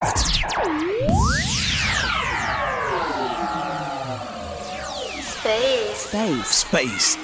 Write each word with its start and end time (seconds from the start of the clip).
Space. 0.00 0.38
Space. 5.96 6.46
Space. 6.46 7.16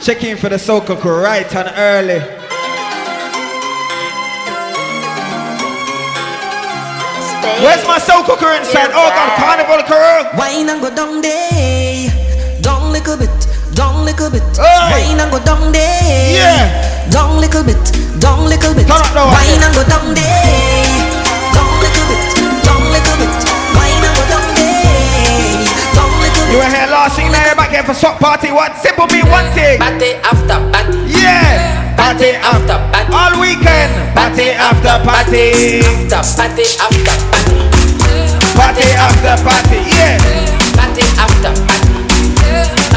Check 0.00 0.24
in 0.24 0.38
for 0.38 0.48
the 0.48 0.56
soca 0.56 0.98
crew 0.98 1.20
right 1.20 1.44
and 1.54 1.68
early. 1.76 2.20
Space. 7.28 7.60
Where's 7.60 7.84
my 7.86 7.98
soca 8.00 8.34
crew 8.38 8.56
inside? 8.56 8.92
Oh 8.96 9.10
God, 9.12 9.36
carnival 9.36 9.82
crew. 9.84 10.24
Wine 10.38 10.70
and 10.70 10.80
go 10.80 10.88
down 10.94 11.20
there. 11.20 12.08
Down 12.62 12.92
little 12.92 13.18
bit. 13.18 13.28
Down 13.74 14.06
little 14.06 14.30
bit. 14.30 14.42
Hey. 14.56 15.04
Wine 15.04 15.20
and 15.20 15.30
go 15.30 15.38
down 15.44 15.70
there. 15.70 16.34
Yeah. 16.34 17.10
Down 17.10 17.38
little 17.42 17.62
bit. 17.62 17.76
Down 18.18 18.46
little 18.48 18.72
bit. 18.74 18.86
Turn 18.86 18.96
up 18.96 19.12
the 19.12 19.20
wine. 19.20 19.32
Wine 19.36 19.62
and 19.62 19.74
go 19.74 19.84
down 19.84 20.14
there. 20.14 20.69
You 26.50 26.58
bit. 26.58 26.66
were 26.66 26.74
here 26.74 26.90
last 26.90 27.14
thing, 27.14 27.30
now 27.30 27.46
you're 27.46 27.54
back 27.54 27.70
here 27.70 27.86
for 27.86 27.94
swap 27.94 28.18
party. 28.18 28.50
What? 28.50 28.74
Simple 28.74 29.06
me 29.06 29.22
one 29.22 29.46
thing. 29.54 29.78
Party 29.78 30.18
after 30.18 30.58
party. 30.74 30.98
Yeah. 31.06 31.94
Party 31.94 32.34
after 32.42 32.74
party. 32.90 33.14
all 33.14 33.38
weekend. 33.38 33.94
Party 34.18 34.50
after 34.58 34.98
party. 35.06 35.54
After 35.78 36.18
party 36.34 36.66
after 36.74 37.14
party. 37.30 37.54
Party 38.58 38.88
after 38.98 39.34
party. 39.46 39.78
Yeah. 39.94 40.18
Party 40.74 41.06
after 41.22 41.54
party. 41.70 41.94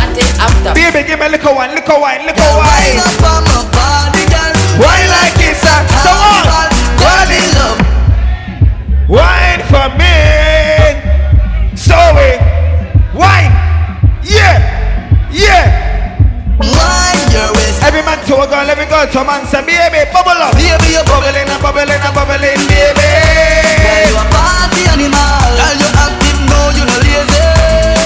Party 0.01 0.25
after 0.41 0.73
Baby, 0.73 1.05
give 1.05 1.21
me 1.21 1.29
a 1.29 1.37
little 1.37 1.53
wine, 1.53 1.77
little 1.77 2.01
wine, 2.01 2.25
little 2.25 2.57
wine. 2.57 2.89
Wine 2.89 3.05
up 3.05 3.21
on 3.21 3.45
my 3.45 3.61
body, 3.69 4.25
girl. 4.33 4.49
Wine 4.81 5.07
like 5.13 5.37
it's 5.45 5.61
a 5.61 5.77
uh, 5.77 6.01
so 6.01 6.09
on. 6.09 6.73
Body 6.97 7.37
love. 7.53 7.77
Wine 9.05 9.61
for 9.69 9.93
me. 10.01 10.42
Every 17.93 18.09
man 18.09 18.17
to 18.25 18.41
a 18.41 18.49
girl, 18.49 18.65
every 18.65 18.89
girl 18.89 19.05
to 19.05 19.21
a 19.21 19.23
man 19.23 19.45
say, 19.45 19.61
baby, 19.61 20.01
bubble 20.09 20.33
up. 20.33 20.57
Baby, 20.57 20.97
you 20.97 21.05
bubble. 21.05 21.29
Bubbling 21.29 21.45
and 21.45 21.61
bubbling 21.61 21.93
and 21.93 22.09
bubbling, 22.17 22.57
Girl, 22.57 22.89
baby. 22.97 23.05
you 24.09 24.17
a 24.17 24.25
party 24.33 24.81
animal. 24.89 25.13
Girl, 25.13 25.77
you 25.77 25.89
acting 25.93 26.41
now, 26.49 26.73
you 26.73 26.83
no 26.89 26.95
lazy. 27.05 27.37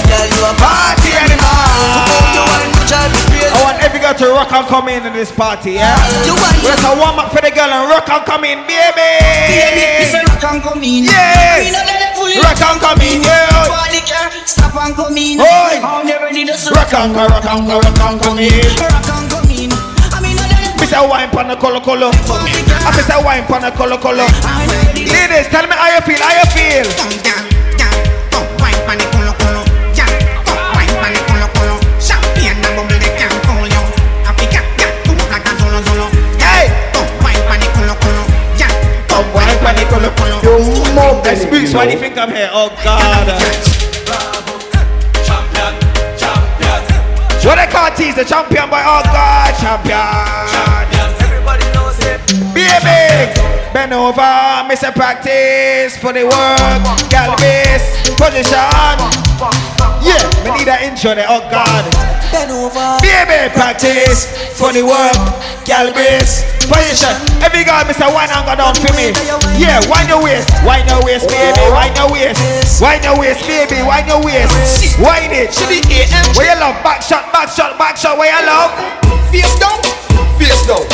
Girl, 0.04 0.28
you 0.28 0.44
a 0.44 0.52
Party 0.60 1.08
animal. 1.16 2.04
You 2.36 2.42
want 2.44 2.68
to 2.68 2.80
try 2.84 3.00
to 3.08 3.20
crazy. 3.32 3.48
I 3.48 3.56
want 3.64 3.80
every 3.80 3.96
girl 4.04 4.12
to 4.12 4.26
rock 4.36 4.52
and 4.52 4.68
come 4.68 4.92
in 4.92 5.08
in 5.08 5.16
this 5.16 5.32
party, 5.32 5.80
yeah? 5.80 5.96
You 6.28 6.36
want 6.36 6.60
Just 6.60 6.84
a 6.84 6.92
warm 6.92 7.16
up 7.16 7.32
for 7.32 7.40
the 7.40 7.48
girl 7.48 7.72
and 7.72 7.88
rock 7.88 8.12
and 8.12 8.28
come 8.28 8.44
in, 8.44 8.60
Baby, 8.68 8.92
this 10.04 10.12
baby. 10.12 10.20
a 10.20 10.28
rock 10.28 10.44
and 10.52 10.60
come 10.68 10.84
in. 10.84 11.08
Yes. 11.08 11.64
We 11.64 11.72
know 11.72 11.80
that 11.80 11.96
they 11.96 12.44
Rock 12.44 12.60
and 12.60 12.76
come 12.76 13.00
in, 13.00 13.24
well. 13.24 13.72
Body 13.72 14.04
care, 14.04 14.28
stop 14.44 14.76
and 14.84 14.92
come 14.92 15.16
in. 15.16 15.40
Oi. 15.40 15.80
I'm 15.80 16.04
never 16.04 16.28
need 16.28 16.52
a 16.52 16.56
Rock 16.76 16.92
and 16.92 17.16
go, 17.16 17.24
rock 17.24 17.48
and 17.48 17.64
go, 17.64 17.80
rock 17.80 18.00
and 18.04 18.20
come 18.20 18.36
in. 18.36 18.52
Rock 18.84 19.08
and 19.16 19.32
come 19.32 19.42
in. 19.44 19.47
I 20.90 21.04
a 21.04 21.08
wine 21.08 21.30
pan 21.30 21.52
color. 21.60 22.10
I 22.10 22.90
a 23.12 23.24
wine 23.24 23.44
pan 23.44 23.70
color. 23.76 24.28
Ladies, 24.96 25.48
tell 25.48 25.66
me 25.68 25.74
how 25.76 25.94
you 25.94 26.00
feel, 26.00 26.18
how 26.18 26.32
you 26.32 26.46
feel. 26.50 26.88
Speaks. 41.38 41.74
Why 41.74 41.86
do 41.86 41.92
you 41.92 41.98
think 41.98 42.16
I'm 42.16 42.30
here? 42.30 42.48
Oh 42.52 42.68
God. 42.82 43.28
What 47.44 47.56
they 47.56 47.66
call 47.66 47.90
tease 47.96 48.14
the 48.14 48.24
champion 48.24 48.68
boy? 48.68 48.80
Oh 48.82 49.02
God, 49.04 49.54
champion. 49.60 50.87
Baby, 52.28 53.32
bend 53.72 53.94
over, 53.96 54.64
miss 54.68 54.82
a 54.82 54.92
practice 54.92 55.96
for 55.96 56.12
the 56.12 56.28
work. 56.28 56.84
Gal 57.08 57.32
base, 57.40 57.88
position. 58.20 59.00
Yeah, 60.04 60.20
me 60.44 60.52
need 60.52 60.68
that 60.68 60.84
intro 60.84 61.16
there. 61.16 61.24
Oh 61.24 61.40
God. 61.48 61.88
Bend 62.28 62.52
over. 62.52 63.00
Baby, 63.00 63.48
practice 63.56 64.28
for 64.60 64.76
the 64.76 64.84
work. 64.84 65.16
Gal 65.64 65.88
base, 65.96 66.44
position. 66.68 67.16
Every 67.40 67.64
girl, 67.64 67.80
miss 67.88 67.96
a 67.96 68.12
wine 68.12 68.28
and 68.28 68.44
go 68.44 68.52
down 68.60 68.76
for 68.76 68.92
me. 68.92 69.08
Yeah, 69.56 69.80
wind 69.88 70.12
your 70.12 70.20
waist, 70.20 70.52
wind 70.68 70.84
your 70.84 71.00
waist, 71.00 71.32
baby, 71.32 71.64
wind 71.72 71.96
your 71.96 72.12
waist, 72.12 72.36
wind 72.84 73.08
your 73.08 73.16
waist, 73.16 73.40
baby, 73.48 73.80
wind 73.80 74.04
your 74.04 74.20
waist. 74.20 75.00
Wind 75.00 75.32
it. 75.32 75.56
Where 76.36 76.44
you 76.44 76.60
love? 76.60 76.76
Back 76.84 77.00
shot, 77.00 77.32
back 77.32 77.48
shot, 77.48 77.80
back 77.80 77.96
shot. 77.96 78.20
Where 78.20 78.28
you 78.28 78.44
love? 78.44 78.76
Face 79.32 79.56
down, 79.56 79.80
face 80.36 80.68
down, 80.68 80.84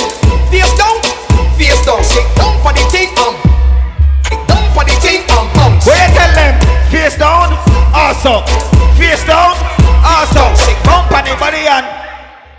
awesome. 8.24 8.96
Face 8.96 9.24
down, 9.24 9.52
awesome. 10.00 10.52
Bump 10.84 11.12
on 11.12 11.24
the 11.24 11.36
body 11.36 11.68
and 11.68 11.84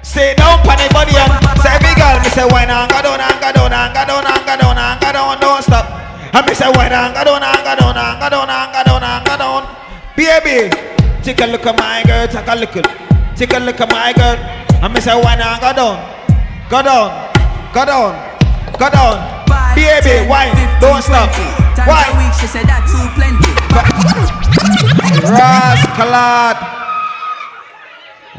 say 0.05 0.35
down 0.35 0.59
on 0.61 0.77
the 0.77 0.87
body 0.93 1.13
and 1.17 1.33
say 1.61 1.77
big 1.81 1.97
girl. 1.97 2.17
Me 2.21 2.29
say 2.29 2.45
wine 2.45 2.69
and 2.69 2.89
go 2.89 3.01
down 3.01 3.19
and 3.19 3.37
go 3.41 3.49
down 3.51 3.73
and 3.73 3.93
go 3.93 4.05
down 4.05 4.25
and 4.25 4.45
go 4.45 4.55
down 4.57 4.77
and 4.77 5.01
go 5.01 5.11
down. 5.11 5.39
Don't 5.41 5.63
stop. 5.63 5.85
And 6.33 6.45
me 6.45 6.53
say 6.53 6.69
wine 6.69 6.93
and 6.93 7.13
go 7.13 7.23
down 7.25 7.41
and 7.41 7.61
go 7.65 7.73
down 7.75 7.97
and 7.97 8.19
go 8.21 8.29
down 8.29 8.49
and 8.49 8.69
go 8.73 8.81
down 8.85 9.03
and 9.03 9.25
go 9.25 9.35
down. 9.37 9.61
Baby, 10.15 10.69
take 11.23 11.41
a 11.41 11.47
look 11.47 11.65
at 11.65 11.75
my 11.77 12.03
girl. 12.05 12.27
Take 12.27 12.47
a 12.47 12.55
look 12.55 12.75
at, 12.77 12.85
take 13.35 13.53
a 13.53 13.59
look 13.59 13.81
at 13.81 13.89
my 13.89 14.13
girl. 14.13 14.37
And 14.83 14.93
me 14.93 15.01
say 15.01 15.15
wine 15.17 15.41
and 15.41 15.61
go 15.61 15.73
down, 15.73 15.97
go 16.69 16.81
down, 16.83 17.09
go 17.73 17.85
down, 17.85 18.13
go 18.77 18.89
down. 18.89 19.17
Baby, 19.73 20.29
wine, 20.29 20.53
don't 20.79 21.01
stop. 21.01 21.29
Why? 21.87 22.05
She 22.39 22.47
said 22.47 22.63
that 22.67 22.85
too 22.87 23.03
plenty. 23.17 24.04
Rascalad. 25.23 26.57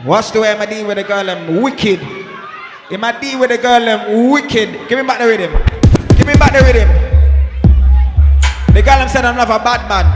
What's 0.05 0.31
the 0.31 0.41
way 0.41 0.53
I 0.53 0.67
deal 0.67 0.87
with 0.87 0.99
the 0.99 1.05
girl, 1.05 1.29
I'm 1.29 1.63
wicked. 1.63 2.01
If 2.91 3.03
I 3.03 3.19
deal 3.19 3.41
with 3.41 3.51
the 3.51 3.59
girl, 3.59 3.83
I'm 3.83 4.31
wicked. 4.31 4.89
Give 4.89 4.99
me 4.99 5.07
back 5.07 5.19
the 5.19 5.27
rhythm. 5.27 5.53
Give 6.17 6.27
me 6.27 6.35
back 6.35 6.53
the 6.53 6.63
rhythm. 6.63 6.89
The 8.73 8.83
girl 8.83 9.01
I'm 9.01 9.09
said 9.09 9.25
I'm 9.25 9.37
love 9.37 9.49
a 9.49 9.59
bad 9.59 9.89
man. 9.89 10.07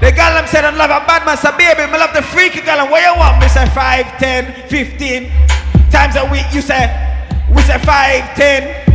The 0.00 0.10
girl 0.10 0.34
I'm 0.34 0.46
said 0.46 0.64
I 0.64 0.70
love 0.74 0.90
a 0.90 1.06
bad 1.06 1.24
man. 1.24 1.36
So 1.38 1.52
baby, 1.52 1.80
I 1.80 1.96
love 1.96 2.12
the 2.12 2.22
freaky 2.22 2.60
girl. 2.60 2.80
And 2.80 2.90
what 2.90 3.00
you 3.00 3.16
want? 3.16 3.40
Me 3.40 3.48
say 3.48 3.66
5, 3.66 4.18
10, 4.18 4.68
15 4.68 5.30
times 5.90 6.16
a 6.16 6.26
week. 6.30 6.46
You 6.52 6.60
say, 6.60 6.90
we 7.48 7.62
say 7.62 7.78
5, 7.78 8.34
10. 8.34 8.85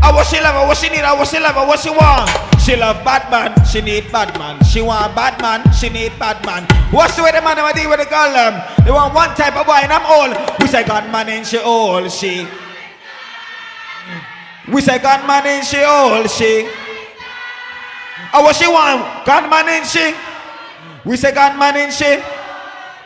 I 0.00 0.12
what 0.12 0.26
she 0.26 0.40
love, 0.40 0.54
I 0.54 0.66
what 0.66 0.76
she 0.76 0.88
need, 0.88 1.00
I 1.00 1.12
what 1.14 1.28
she 1.28 1.38
love, 1.38 1.56
I 1.56 1.66
what 1.66 1.80
she 1.80 1.90
want. 1.90 2.30
She 2.62 2.76
love 2.76 3.02
bad 3.04 3.30
man, 3.30 3.64
she 3.64 3.80
need 3.80 4.12
bad 4.12 4.36
man. 4.38 4.62
She 4.64 4.80
want 4.80 5.14
bad 5.14 5.40
man, 5.40 5.72
she 5.72 5.88
need 5.88 6.12
bad 6.18 6.44
man. 6.44 6.64
What's 6.92 7.16
the 7.16 7.22
way 7.22 7.32
the 7.32 7.40
man 7.40 7.58
I 7.58 7.72
deal 7.72 7.88
with 7.88 7.98
the 7.98 8.06
girl 8.06 8.30
um? 8.36 8.62
They 8.84 8.90
want 8.90 9.14
one 9.14 9.34
type 9.34 9.56
of 9.56 9.66
boy 9.66 9.80
and 9.80 9.92
I'm 9.92 10.04
old. 10.04 10.60
We 10.60 10.66
say 10.66 10.84
God 10.84 11.10
man 11.10 11.28
and 11.28 11.46
she 11.46 11.58
old, 11.58 12.10
she. 12.12 12.46
We 14.70 14.82
say 14.82 14.98
God 14.98 15.26
man 15.26 15.46
and 15.46 15.64
she 15.66 15.82
old, 15.82 16.30
she. 16.30 16.68
I 18.32 18.42
what 18.42 18.54
she 18.54 18.68
want? 18.68 19.24
God 19.24 19.48
man 19.48 19.68
and 19.68 19.86
she. 19.86 20.14
We 21.08 21.16
say 21.16 21.32
God 21.32 21.58
man 21.58 21.76
and 21.76 21.92
she. 21.92 22.20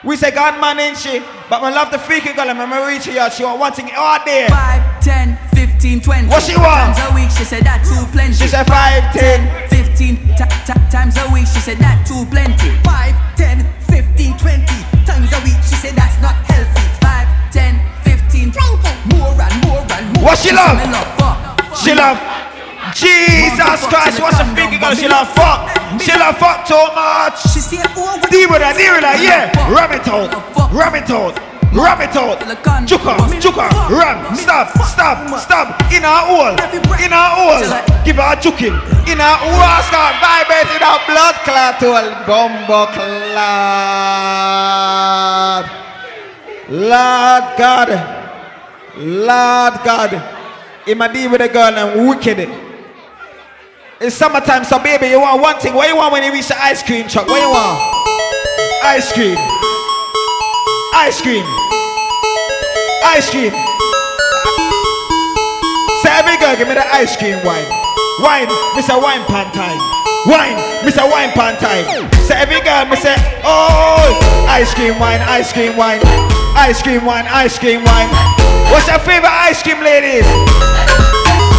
We 0.03 0.17
say 0.17 0.33
God 0.33 0.61
man 0.61 0.81
and 0.81 0.99
she. 0.99 1.21
But 1.49 1.63
I 1.63 1.71
love 1.71 1.93
the 1.93 1.99
freaky 1.99 2.33
girl 2.33 2.51
I'm 2.51 2.89
reach 2.89 3.05
her, 3.07 3.31
she 3.31 3.45
want 3.45 3.61
one 3.61 3.73
thing 3.73 3.91
all 3.97 4.25
day. 4.25 4.49
5, 4.49 5.05
10, 5.05 5.39
15, 5.83 6.01
20. 6.01 6.29
What 6.31 6.47
she 6.47 6.55
want? 6.55 6.95
Times 6.95 7.11
a 7.11 7.11
week, 7.11 7.31
she 7.35 7.43
said 7.43 7.67
that 7.67 7.83
too 7.83 8.07
plenty. 8.15 8.39
She 8.39 8.47
said 8.47 8.71
5, 8.71 9.19
10. 9.19 9.67
15 9.67 10.15
ta- 10.39 10.47
ta- 10.63 10.79
times 10.95 11.19
a 11.19 11.27
week, 11.35 11.43
she 11.51 11.59
said 11.59 11.83
that 11.83 12.07
too 12.07 12.23
plenty. 12.31 12.71
5, 12.87 13.11
10, 13.35 13.67
15, 13.91 14.39
20 14.39 14.63
times 15.03 15.27
a 15.35 15.43
week, 15.43 15.59
she 15.67 15.75
said 15.75 15.99
that's 15.99 16.15
not 16.23 16.39
healthy. 16.47 16.87
5, 17.03 17.27
10, 17.51 17.83
15, 18.07 18.55
20. 18.55 19.19
More 19.19 19.35
and 19.35 19.55
more 19.67 19.83
and 19.99 20.07
more. 20.15 20.31
What 20.31 20.39
she 20.39 20.55
love? 20.55 20.79
said 20.79 20.95
love 20.95 21.11
fuck. 21.19 21.75
She 21.75 21.91
love 21.99 22.19
Jesus 22.95 23.83
Christ, 23.91 24.23
what's 24.23 24.39
a 24.39 24.47
freaky 24.55 24.79
girl? 24.79 24.95
She 24.95 25.11
love 25.11 25.35
fuck. 25.35 25.67
She 25.99 26.15
love 26.15 26.39
fuck 26.39 26.63
too 26.63 26.79
much. 26.95 27.43
She 27.51 27.59
said, 27.59 27.91
oh, 27.99 28.23
Deal 28.31 28.47
with 28.55 28.63
her, 28.63 28.71
deal 28.79 28.95
with 28.95 29.03
her, 29.03 29.19
yeah. 29.19 29.51
Ram 29.67 29.91
it 29.91 30.07
out, 30.07 30.31
ram 30.71 30.95
it 30.95 31.11
out, 31.11 31.35
ram 31.73 32.01
it 32.01 32.17
out. 32.17 32.41
Chuka, 32.87 33.17
chuka, 33.41 33.67
run, 33.89 34.37
stop, 34.37 34.69
stop, 34.85 35.41
stop. 35.41 35.81
In 35.93 36.05
our 36.05 36.27
hole, 36.27 36.57
in 37.01 37.13
our 37.13 37.31
hole. 37.37 37.65
Give 38.05 38.17
her 38.17 38.33
a 38.33 38.37
chukin. 38.37 38.75
In 39.09 39.19
her 39.19 39.37
hole, 39.41 39.83
start 39.89 40.17
vibrating 40.21 40.77
in 40.77 40.83
her 40.83 40.99
blood 41.09 41.35
clot 41.45 41.81
hole. 41.81 42.11
Bumbo 42.27 42.87
clot. 42.93 43.43
Lord 46.69 47.45
God, 47.59 47.91
Lord 48.97 49.75
God. 49.85 50.23
In 50.87 50.99
my 50.99 51.09
deal 51.09 51.31
with 51.31 51.41
a 51.41 51.49
girl, 51.49 51.73
I'm 51.75 52.07
wicked. 52.09 52.49
It's 54.01 54.17
summertime, 54.17 54.65
so 54.65 54.79
baby, 54.81 55.07
you 55.09 55.21
want 55.21 55.41
one 55.41 55.59
thing. 55.61 55.75
What 55.75 55.89
you 55.89 55.97
want 55.97 56.13
when 56.13 56.25
you 56.25 56.33
reach 56.33 56.49
the 56.49 56.61
ice 56.61 56.83
cream 56.83 57.07
truck? 57.07 57.29
What 57.29 57.41
you 57.41 57.49
want? 57.49 57.79
Ice 58.85 59.13
cream. 59.13 59.37
Ice 60.95 61.23
cream. 61.23 61.62
Ice 63.05 63.31
cream. 63.31 63.53
Say 66.03 66.11
every 66.15 66.37
girl, 66.39 66.57
give 66.57 66.69
me 66.69 66.75
the 66.75 66.87
ice 66.95 67.17
cream 67.17 67.39
wine. 67.45 67.67
Wine, 68.21 68.49
Mr. 68.79 69.01
Wine 69.01 69.25
Pan 69.27 69.51
time. 69.53 69.79
Wine, 70.27 70.57
Mr. 70.87 71.09
Wine 71.11 71.31
Pan 71.33 71.59
time. 71.59 71.85
Say 72.23 72.35
every 72.35 72.61
girl, 72.63 72.87
me 72.87 72.97
say, 72.97 73.15
oh, 73.45 74.47
ice 74.49 74.73
cream 74.75 74.99
wine, 74.99 75.21
ice 75.23 75.53
cream 75.53 75.77
wine, 75.77 76.01
ice 76.55 76.83
cream 76.83 77.05
wine, 77.05 77.27
ice 77.27 77.59
cream 77.59 77.85
wine. 77.85 78.09
What's 78.71 78.87
your 78.89 78.99
favorite 79.01 79.29
ice 79.31 79.63
cream, 79.63 79.81
ladies? 79.83 80.27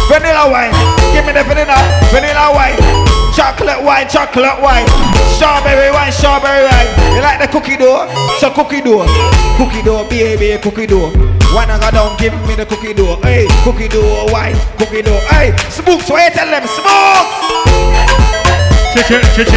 Vanilla 0.08 0.50
wine. 0.50 0.72
Give 1.12 1.24
me 1.26 1.32
the 1.32 1.44
vanilla, 1.44 1.76
vanilla 2.10 2.52
wine. 2.52 3.03
Chocolate 3.34 3.82
wine, 3.82 4.08
chocolate 4.08 4.62
wine. 4.62 4.86
Strawberry 5.34 5.90
wine, 5.90 6.12
strawberry 6.12 6.62
wine. 6.62 6.86
You 7.14 7.20
like 7.20 7.40
the 7.40 7.48
cookie 7.50 7.76
dough? 7.76 8.06
So 8.38 8.50
cookie 8.50 8.80
dough. 8.80 9.04
Cookie 9.58 9.82
dough, 9.82 10.08
baby, 10.08 10.56
cookie 10.62 10.86
dough. 10.86 11.10
Why 11.50 11.66
not 11.66 11.80
go 11.80 11.90
down, 11.90 12.16
give 12.16 12.34
me 12.46 12.54
the 12.54 12.64
cookie 12.64 12.94
dough. 12.94 13.18
Hey, 13.22 13.46
cookie 13.64 13.88
dough, 13.88 14.30
wine, 14.30 14.54
cookie 14.78 15.02
dough. 15.02 15.18
Hey, 15.30 15.50
Smokes, 15.68 16.08
what 16.10 16.22
you 16.22 16.30
tell 16.30 16.46
them? 16.46 16.62
Smokes! 16.62 17.34
Ch-ch, 18.94 19.26
ch-ch. 19.34 19.54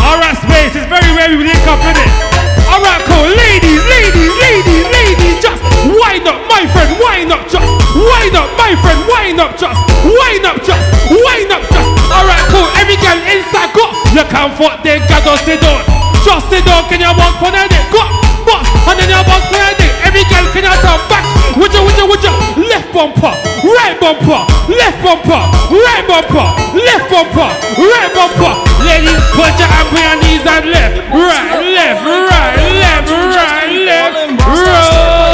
Alright, 0.00 0.36
space, 0.40 0.74
it's 0.74 0.88
very 0.88 1.12
rare 1.12 1.28
we 1.28 1.44
link 1.44 1.66
up 1.68 1.80
in 1.84 1.96
it. 2.00 2.33
Alright, 2.74 3.06
cool. 3.06 3.30
Ladies, 3.30 3.82
ladies, 3.86 4.34
ladies, 4.42 4.82
ladies, 4.90 5.38
just 5.38 5.62
wind 5.86 6.26
up, 6.26 6.42
my 6.50 6.66
friend, 6.74 6.90
wind 6.98 7.30
up, 7.30 7.46
just 7.46 7.70
wind 7.94 8.34
up, 8.34 8.50
my 8.58 8.74
friend, 8.82 8.98
wind 9.06 9.38
up, 9.38 9.54
just 9.54 9.78
wind 10.02 10.42
up, 10.42 10.58
just 10.58 10.82
wind 11.06 11.54
up, 11.54 11.62
just. 11.70 11.90
Alright, 12.10 12.42
cool. 12.50 12.66
Every 12.74 12.98
girl 12.98 13.22
inside, 13.30 13.70
go. 13.78 13.86
You 14.10 14.26
can't 14.26 14.50
fuck, 14.58 14.82
they 14.82 14.98
gotta 15.06 15.38
sit 15.46 15.62
down. 15.62 15.86
Just 16.26 16.50
sit 16.50 16.64
down, 16.66 16.82
can 16.90 16.98
you 16.98 17.14
walk 17.14 17.38
on 17.46 17.54
that? 17.54 17.70
Go, 17.94 18.02
boss, 18.44 18.68
and 18.88 18.96
then 19.00 19.08
you 19.08 19.20
bounce 19.24 19.48
on 19.50 19.72
that. 19.74 19.90
Every 20.04 20.24
girl 20.28 20.44
can 20.52 20.64
you 20.68 20.76
turn 20.84 21.00
back? 21.10 21.24
Would 21.56 21.72
you, 21.72 21.82
would 21.82 21.96
you, 21.96 22.06
would 22.06 22.22
you? 22.22 22.34
Left 22.68 22.88
bumper, 22.92 23.34
right 23.64 23.96
bumper, 23.98 24.42
left 24.68 24.98
bumper, 25.02 25.42
right 25.70 26.04
bumper, 26.06 26.48
left 26.76 27.06
bumper, 27.10 27.48
right 27.78 28.10
bumper. 28.14 28.54
Ladies, 28.84 29.18
put 29.32 29.54
your 29.56 29.68
hand 29.70 29.88
on 29.90 30.02
your 30.02 30.16
knees 30.22 30.44
and 30.44 30.66
left, 30.70 30.96
right, 31.14 31.62
left, 31.72 32.04
right, 32.04 32.58
left, 32.78 33.10
right, 33.10 33.70
left, 33.86 34.14
roll. 34.44 35.24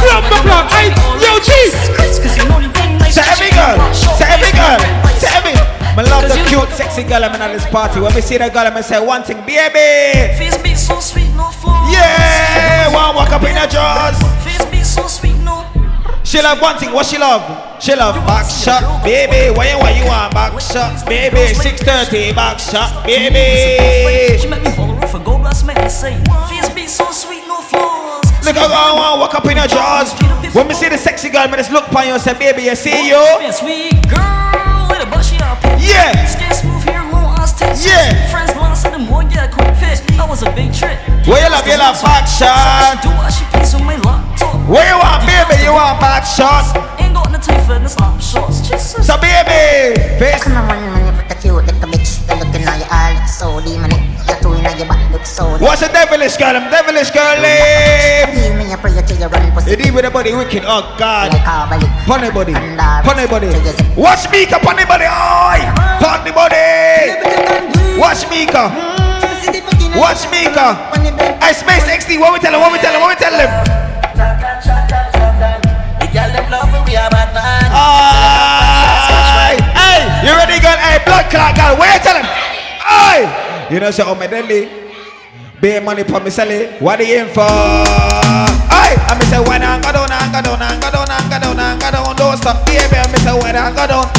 Rumba 0.00 0.38
block, 0.44 0.70
hey, 0.72 0.88
yo, 1.20 1.38
cheese. 1.40 1.74
Say 3.10 3.22
every 3.26 3.50
girl, 3.50 3.78
say 3.94 4.26
every 4.28 4.52
girl, 4.52 4.78
say 4.78 4.86
every. 4.94 5.09
I 6.00 6.02
love 6.08 6.32
the 6.32 6.40
cute, 6.48 6.72
sexy 6.72 7.04
girl 7.04 7.22
I'm 7.22 7.34
in 7.36 7.42
at 7.44 7.52
this 7.52 7.68
party. 7.68 8.00
When 8.00 8.14
we 8.14 8.22
see 8.22 8.38
the 8.38 8.48
girl, 8.48 8.64
I'm 8.64 8.82
say 8.82 8.96
one 9.04 9.20
thing, 9.22 9.36
baby. 9.44 10.32
Face 10.32 10.56
be 10.64 10.72
so 10.72 10.98
sweet, 10.98 11.28
no 11.36 11.52
flaws. 11.52 11.92
Yeah, 11.92 12.88
one 12.88 13.12
walk 13.14 13.28
up 13.28 13.44
in 13.44 13.52
her 13.52 13.68
jaws. 13.68 14.16
Face 14.40 14.64
be 14.72 14.80
so 14.80 15.04
sweet, 15.06 15.36
no. 15.44 15.60
She 16.24 16.40
love 16.40 16.56
one 16.62 16.78
thing, 16.78 16.94
what 16.96 17.04
she 17.04 17.18
love? 17.18 17.44
She 17.84 17.94
love 17.94 18.16
back 18.24 18.48
shot, 18.48 19.04
baby. 19.04 19.52
What 19.52 19.68
you 19.68 19.76
want? 19.76 19.96
You 20.00 20.06
want 20.08 20.32
back 20.32 20.56
shot, 20.56 21.04
baby. 21.04 21.52
630 21.52 22.32
back 22.32 22.56
shot, 22.58 23.04
She 23.04 23.28
baby. 23.28 24.48
make 24.48 24.64
me 24.64 24.70
follow 24.72 24.94
her 24.94 25.06
for 25.06 25.18
gold, 25.20 25.44
make 25.44 25.76
me 25.76 25.88
say. 25.90 26.16
Face 26.48 26.72
be 26.72 26.86
so 26.86 27.04
sweet, 27.12 27.44
no 27.44 27.60
flaws. 27.60 28.24
Look 28.48 28.56
at 28.56 28.72
her 28.72 28.96
one 28.96 29.20
walk 29.20 29.34
up 29.34 29.44
in 29.44 29.58
her 29.58 29.68
jaws. 29.68 30.16
When 30.56 30.66
we 30.66 30.72
see 30.72 30.88
the 30.88 30.96
sexy 30.96 31.28
girl, 31.28 31.46
me 31.48 31.58
just 31.58 31.70
look 31.70 31.88
upon 31.88 32.06
you 32.06 32.14
and 32.14 32.22
say, 32.22 32.32
baby, 32.32 32.64
oh, 32.64 32.70
you 32.70 32.74
see 32.74 33.08
you? 33.12 33.52
Sweet 33.52 34.08
girl 34.08 34.39
Yeah. 35.90 36.14
Skin 36.24 36.52
smooth 36.54 36.82
hair, 36.86 37.02
long 37.10 37.34
ass 37.38 37.58
tits. 37.58 37.84
Yeah. 37.84 38.30
Friends 38.30 38.54
long 38.54 38.74
said 38.78 38.94
the 38.94 39.02
more 39.02 39.24
get 39.24 39.50
a 39.50 39.52
quick 39.52 39.74
fit. 39.74 39.98
That 40.14 40.28
was 40.30 40.42
a 40.46 40.50
big 40.54 40.70
trick. 40.70 40.98
What 41.26 41.42
you 41.42 41.50
love? 41.50 41.66
You 41.66 41.78
love 41.78 41.98
back 41.98 42.30
shot. 42.30 43.02
Do 43.02 43.10
what 43.18 43.34
she 43.34 43.44
please 43.50 43.74
on 43.74 43.84
my 43.84 43.98
laptop. 44.06 44.54
What 44.70 44.86
you 44.86 44.96
want, 45.02 45.26
baby? 45.26 45.66
You 45.66 45.74
want 45.74 45.98
back 45.98 46.22
shot? 46.22 46.70
Ain't 47.02 47.14
got 47.14 47.30
no 47.30 47.38
time 47.42 47.58
for 47.66 47.78
the 47.78 47.90
slap 47.90 48.20
shots. 48.22 48.62
Jesus. 48.62 49.06
So, 49.06 49.18
baby, 49.18 49.98
face. 50.18 50.44
Come 50.44 50.56
on, 50.56 50.68
man, 50.70 51.10
you 51.10 51.22
put 51.22 51.26
a 51.26 51.34
cute 51.34 51.54
little 51.54 51.90
bitch. 51.90 52.22
The 52.26 52.38
look 52.38 52.54
in 52.54 52.62
your 52.62 52.88
eye 52.90 53.18
look 53.18 53.26
so 53.26 53.60
demonic. 53.60 54.09
Two 54.38 54.54
in 54.54 54.62
your 54.62 54.86
back 54.86 55.10
look 55.10 55.26
so 55.26 55.58
What's 55.58 55.82
a 55.82 55.88
devilish 55.90 56.36
girl? 56.38 56.54
I'm 56.54 56.70
devilish 56.70 57.10
girl, 57.10 57.36
live. 57.42 58.30
Feel 58.30 58.54
me, 58.54 58.70
I 58.72 58.76
pray 58.78 58.94
you 58.94 59.02
till 59.02 59.18
you 59.18 59.26
run 59.26 59.42
You 59.66 59.76
deal 59.76 59.94
with 59.94 60.04
the 60.06 60.10
body 60.10 60.32
wicked, 60.34 60.62
oh 60.64 60.94
God. 60.98 61.34
Like. 61.34 61.82
Funny 62.06 62.30
body, 62.30 62.54
uh, 62.54 63.02
funny 63.02 63.26
body. 63.26 63.46
you 63.46 63.72
say, 63.74 63.94
Watch 63.96 64.30
Mika, 64.32 64.58
funny 64.62 64.84
body, 64.86 65.04
oi! 65.06 65.60
Funny 66.00 66.32
body! 66.32 67.18
Watch 67.98 68.24
Mika, 68.30 68.70
watch 69.98 70.24
Mika. 70.30 70.78
I 71.42 71.52
Space 71.52 71.84
XD, 71.84 72.18
what 72.18 72.32
we 72.32 72.38
tell 72.38 72.54
him, 72.54 72.60
what 72.60 72.72
we 72.72 72.78
tell 72.78 72.94
him, 72.94 73.00
what 73.00 73.10
we 73.14 73.20
tell 73.20 73.34
him? 73.34 73.50
Aye, 78.22 79.56
hey, 79.74 80.00
you 80.26 80.32
ready, 80.36 80.60
girl? 80.60 80.76
Hey, 80.76 80.98
blood 81.04 81.30
clot, 81.30 81.54
girl, 81.56 81.76
what 81.76 81.88
you 81.92 82.00
tell 82.02 82.16
him? 82.16 82.26
Aye! 82.80 83.49
You 83.70 83.78
know, 83.78 83.90
say, 83.92 84.02
oh, 84.04 84.14
my 84.18 84.26
deadly. 84.26 84.66
Pay 85.62 85.78
money 85.78 86.02
for 86.02 86.18
me, 86.18 86.30
sell 86.30 86.50
it. 86.50 86.82
What 86.82 86.98
are 86.98 87.06
you 87.06 87.22
in 87.22 87.28
for? 87.30 87.46
Aye! 87.46 88.98
I 89.06 89.14
me 89.14 89.22
say, 89.30 89.38
when 89.46 89.62
I 89.62 89.78
go 89.78 89.94
down, 89.94 90.10
I 90.10 90.26
go 90.32 90.42
down, 90.42 90.58
I 90.58 90.74
go 90.82 90.90
down, 90.90 91.06
I 91.06 91.22
go 91.30 91.38
down, 91.38 91.60
I 91.60 91.78
go 91.78 91.88
down, 91.92 92.16
don't 92.16 92.34
stop, 92.34 92.66
baby. 92.66 92.98
I 92.98 93.06
me 93.12 93.18
say, 93.22 93.30
when 93.30 93.54
I 93.54 93.70
go 93.70 93.86
down, 93.86 94.10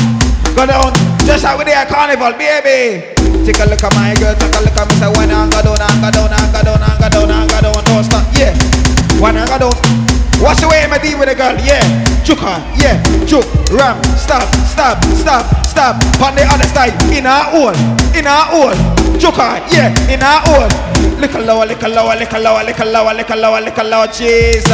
go 0.56 0.63
down. 0.63 0.95
Just 1.27 1.44
like 1.44 1.59
we 1.59 1.68
there, 1.68 1.83
carnival, 1.83 2.31
baby. 2.39 3.12
Take 3.44 3.59
a 3.59 3.68
look 3.68 3.83
at 3.83 3.92
my 3.92 4.15
girl, 4.15 4.31
take 4.39 4.56
a 4.56 4.59
look 4.63 4.77
at 4.77 4.88
me, 4.88 4.95
say, 4.95 5.12
when 5.19 5.27
I 5.36 5.44
go 5.51 5.59
down, 5.59 5.83
I 5.83 5.89
go 6.00 6.09
down, 6.15 6.31
I 6.31 6.39
go 6.47 6.62
down, 6.63 6.80
I 6.80 6.92
go 6.95 7.07
down, 7.12 7.27
I 7.27 7.44
go 7.44 7.57
down, 7.59 7.83
don't 7.92 8.04
stop, 8.07 8.24
yeah. 8.31 8.56
When 9.19 9.36
I 9.36 9.44
go 9.51 9.68
down. 9.68 9.75
What's 10.42 10.62
the 10.62 10.68
way 10.69 10.81
I'ma 10.81 10.97
deal 10.97 11.19
with 11.21 11.30
a 11.30 11.36
girl? 11.38 11.54
Yeah, 11.62 11.86
choke 12.25 12.42
her, 12.42 12.57
yeah, 12.74 12.97
choke, 13.30 13.45
ram, 13.69 14.01
stop, 14.18 14.42
stop, 14.65 14.97
stop, 15.13 15.45
stop. 15.62 16.01
On 16.18 16.33
the 16.33 16.42
other 16.50 16.65
side, 16.74 16.97
in 17.13 17.30
her 17.30 17.45
hole, 17.54 17.77
in 18.18 18.25
her 18.25 18.45
hole, 18.50 18.74
Joker, 19.21 19.62
yeah, 19.71 19.94
in 20.09 20.23
our 20.23 20.41
own. 20.50 21.21
Lick 21.21 21.35
a 21.35 21.39
lower, 21.39 21.68
lick 21.68 21.83
a 21.83 21.88
lower, 21.88 22.15
lick 22.15 22.33
a 22.33 22.39
lower, 22.39 22.63
lick 22.63 22.79
a 22.79 22.85
lower, 22.85 23.13
lick 23.13 23.29
a 23.29 23.35
lower, 23.35 23.62
lick 23.62 23.77
a 23.77 23.83
lower, 23.83 24.07
Jesus. 24.07 24.71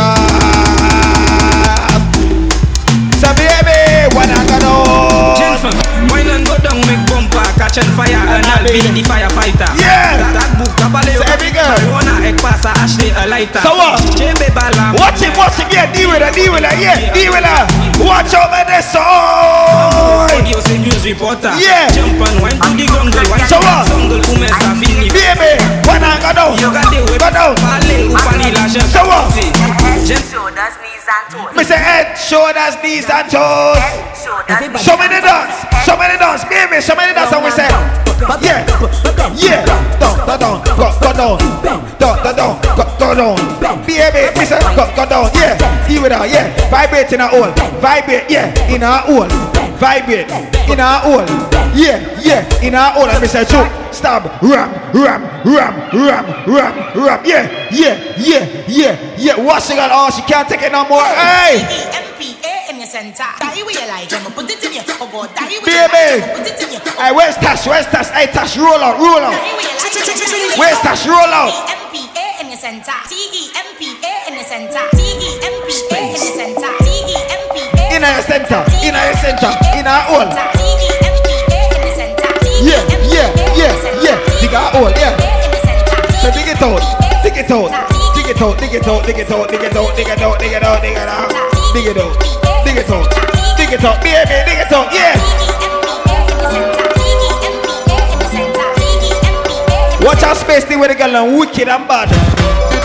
So 3.17 3.33
baby, 3.33 4.05
when 4.13 4.29
I 4.29 4.41
go 4.45 4.57
down, 4.61 5.33
Jensen, 5.37 5.73
wine 6.13 6.29
and 6.29 6.45
go 6.45 6.53
down, 6.61 6.77
make 6.85 7.01
bumper, 7.09 7.41
catch 7.57 7.81
on 7.81 7.89
fire, 7.97 8.13
and 8.13 8.45
I'll 8.45 8.61
be 8.61 8.77
the 8.77 9.01
firefighter. 9.01 9.65
Yeah. 9.73 10.21
That 10.37 10.53
book, 10.61 10.69
kabale, 10.77 11.17
So 11.17 11.25
every 11.25 11.49
girl. 11.49 11.65
Marijuana, 11.65 12.21
egg 12.21 12.37
passa, 12.37 12.69
ashley, 12.77 13.09
a 13.17 13.25
lighter. 13.25 13.57
So 13.65 13.73
what? 13.73 13.97
Chebe 14.13 14.53
bala. 14.53 14.93
watch 15.01 15.17
it, 15.25 15.33
watch 15.33 15.57
it, 15.57 15.65
yeah, 15.73 15.89
deal 15.89 16.13
with 16.13 16.21
her, 16.21 16.29
deal 16.29 16.53
with 16.53 16.61
her, 16.61 16.77
yeah, 16.77 17.09
deal 17.09 17.33
with 17.33 17.41
her. 17.41 17.65
Watch 18.05 18.37
out, 18.37 18.53
man, 18.53 18.69
this 18.69 18.85
song. 18.93 20.29
Audio 20.29 20.61
say 20.61 20.77
news 20.77 21.01
reporter. 21.01 21.49
Yeah. 21.57 21.89
Jump 21.89 22.21
and 22.21 22.37
wine 22.37 22.53
to 22.61 22.69
the 22.77 22.85
jungle. 22.85 23.25
Wine 23.33 23.49
So 23.49 23.57
what? 23.57 23.89
jungle, 23.89 24.21
umesa 24.29 24.77
fini. 24.77 25.09
Baby, 25.09 25.57
when 25.89 26.05
I 26.05 26.21
go 26.21 26.29
down, 26.37 26.53
You 26.61 26.69
got 26.69 26.85
the 26.93 27.01
whip. 27.09 27.17
go 27.17 27.29
down. 27.33 27.57
Ballet, 27.65 28.13
upani 28.13 28.53
la 28.53 28.69
jeune. 28.69 28.85
So 28.93 29.01
what? 29.09 29.33
Jen- 30.05 30.21
Me 30.81 30.86
say 31.63 31.77
head, 31.79 32.15
shoulders, 32.19 32.75
knees 32.83 33.07
and 33.09 33.31
toes. 33.31 33.79
Show 34.83 34.99
me 34.99 35.07
the 35.07 35.23
dance, 35.23 35.55
show 35.87 35.95
me 35.95 36.03
the 36.11 36.17
dance, 36.19 36.43
baby, 36.51 36.81
show 36.83 36.95
me 36.99 37.07
the 37.07 37.15
dance, 37.15 37.31
and 37.31 37.43
we 37.43 37.51
say, 37.51 37.67
yeah, 38.43 38.67
yeah, 39.39 39.63
down, 39.99 40.17
down, 40.27 40.39
down, 40.39 40.57
go, 40.75 40.91
go 40.99 41.11
down, 41.15 41.37
down, 41.63 41.79
down, 41.95 42.35
down, 42.35 42.59
go, 42.75 42.83
go 42.99 43.15
down, 43.15 43.39
baby, 43.87 44.27
me 44.37 44.43
say, 44.43 44.59
go, 44.75 44.83
go 44.99 45.07
down, 45.07 45.31
yeah, 45.33 45.55
deal 45.87 46.03
with 46.03 46.11
her, 46.11 46.27
yeah, 46.27 46.51
vibrate 46.69 47.11
in 47.13 47.19
her 47.21 47.27
hole, 47.31 47.51
vibrate, 47.79 48.27
yeah, 48.29 48.51
in 48.67 48.81
her 48.81 48.99
hole, 49.07 49.31
vibrate, 49.77 50.29
in 50.69 50.79
our 50.79 50.99
hole, 51.01 51.25
yeah, 51.73 52.01
yeah, 52.21 52.43
in 52.65 52.73
her 52.73 52.91
hole, 52.91 53.09
and 53.09 53.21
me 53.21 53.27
say, 53.27 53.45
choke, 53.45 53.69
stab, 53.93 54.25
ram, 54.41 54.73
ram, 54.93 55.21
ram, 55.45 55.73
ram, 55.93 56.25
ram, 56.49 56.73
ram, 56.97 57.19
yeah, 57.25 57.69
yeah, 57.71 57.95
yeah, 58.17 58.65
yeah, 58.67 59.15
yeah, 59.17 59.35
watch 59.37 59.67
the 59.67 59.75
girl, 59.75 59.89
oh, 59.91 60.09
she 60.09 60.21
can't 60.23 60.49
take 60.49 60.61
it 60.61 60.71
no 60.71 60.87
more, 60.87 61.03
hey. 61.03 62.03
In 62.67 62.75
your 62.83 62.85
center. 62.85 63.23
Die 63.39 63.63
where 63.63 63.71
you 63.71 63.87
like, 63.87 64.11
I'ma 64.11 64.29
put 64.35 64.51
it 64.51 64.59
in 64.59 64.73
you. 64.73 64.83
Oh 64.99 65.07
God, 65.07 65.31
die 65.33 65.47
where 65.47 65.71
you 65.71 65.87
like, 65.87 66.19
I'ma 66.19 66.35
put 66.35 66.51
it 66.51 66.59
in 66.59 66.75
you. 66.75 66.79
Hey, 66.99 67.15
where's 67.15 67.37
Tash? 67.39 67.65
Where's 67.65 67.87
Tash? 67.87 68.09
Hey, 68.11 68.27
Tash, 68.27 68.57
roll 68.57 68.83
out, 68.83 68.99
roll 68.99 69.23
out. 69.23 69.39
Where's 70.59 70.77
Tash? 70.83 71.07
Roll 71.07 71.15
out. 71.15 71.53
T-E-M-P-A 71.55 72.43
in 72.43 72.49
your 72.51 72.59
center. 72.59 72.91
T-E-M-P-A 73.07 74.27
in 74.27 74.33
your 74.35 74.43
center. 74.43 74.83
T-E-M-P-A 74.91 75.95
in 75.95 76.11
your 76.11 76.19
center. 76.19 76.75
T-E-M-P-A 76.83 77.46
in 77.97 78.03
our 78.03 78.21
center, 78.21 78.61
in 78.85 78.93
our 78.93 79.13
center, 79.17 79.49
in 79.73 79.87
our 79.89 80.05
own. 80.13 80.29
Yeah, 82.61 82.77
yeah, 83.09 83.33
yeah, 83.57 83.73
yeah. 84.05 84.17
Dig 84.39 84.53
our 84.53 84.69
own, 84.77 84.93
yeah. 85.01 85.17
So 86.21 86.29
dig 86.29 86.45
it 86.45 86.61
out, 86.61 86.77
dig 87.23 87.33
it 87.37 87.49
out, 87.49 87.73
dig 88.13 88.29
it 88.29 88.41
out, 88.41 88.59
dig 88.59 88.69
it 88.69 88.87
out, 88.87 89.05
dig 89.07 89.17
it 89.17 89.31
out, 89.33 89.49
dig 89.49 89.57
it 89.57 89.75
out, 89.75 89.97
dig 89.97 90.05
it 90.05 90.21
out, 90.21 90.37
dig 90.37 90.53
it 90.53 90.63
out, 90.63 90.81
dig 90.85 90.93
it 90.93 91.01
out, 91.01 91.33
dig 91.73 91.87
it 91.87 91.97
out, 91.97 92.13
dig 92.65 92.77
it 92.77 92.89
out, 92.91 93.09
dig 93.57 93.73
it 93.73 93.83
out, 93.83 93.97
baby, 94.03 94.45
dig 94.45 94.59
it 94.61 94.71
out, 94.71 94.93
yeah. 94.93 95.17
Watch 100.05 100.21
our 100.21 100.35
space, 100.35 100.65
they 100.65 100.75
with 100.75 100.89
the 100.89 100.95
girl 100.95 101.15
and 101.15 101.39
wicked 101.39 101.67
and 101.67 101.87
bad. 101.87 102.76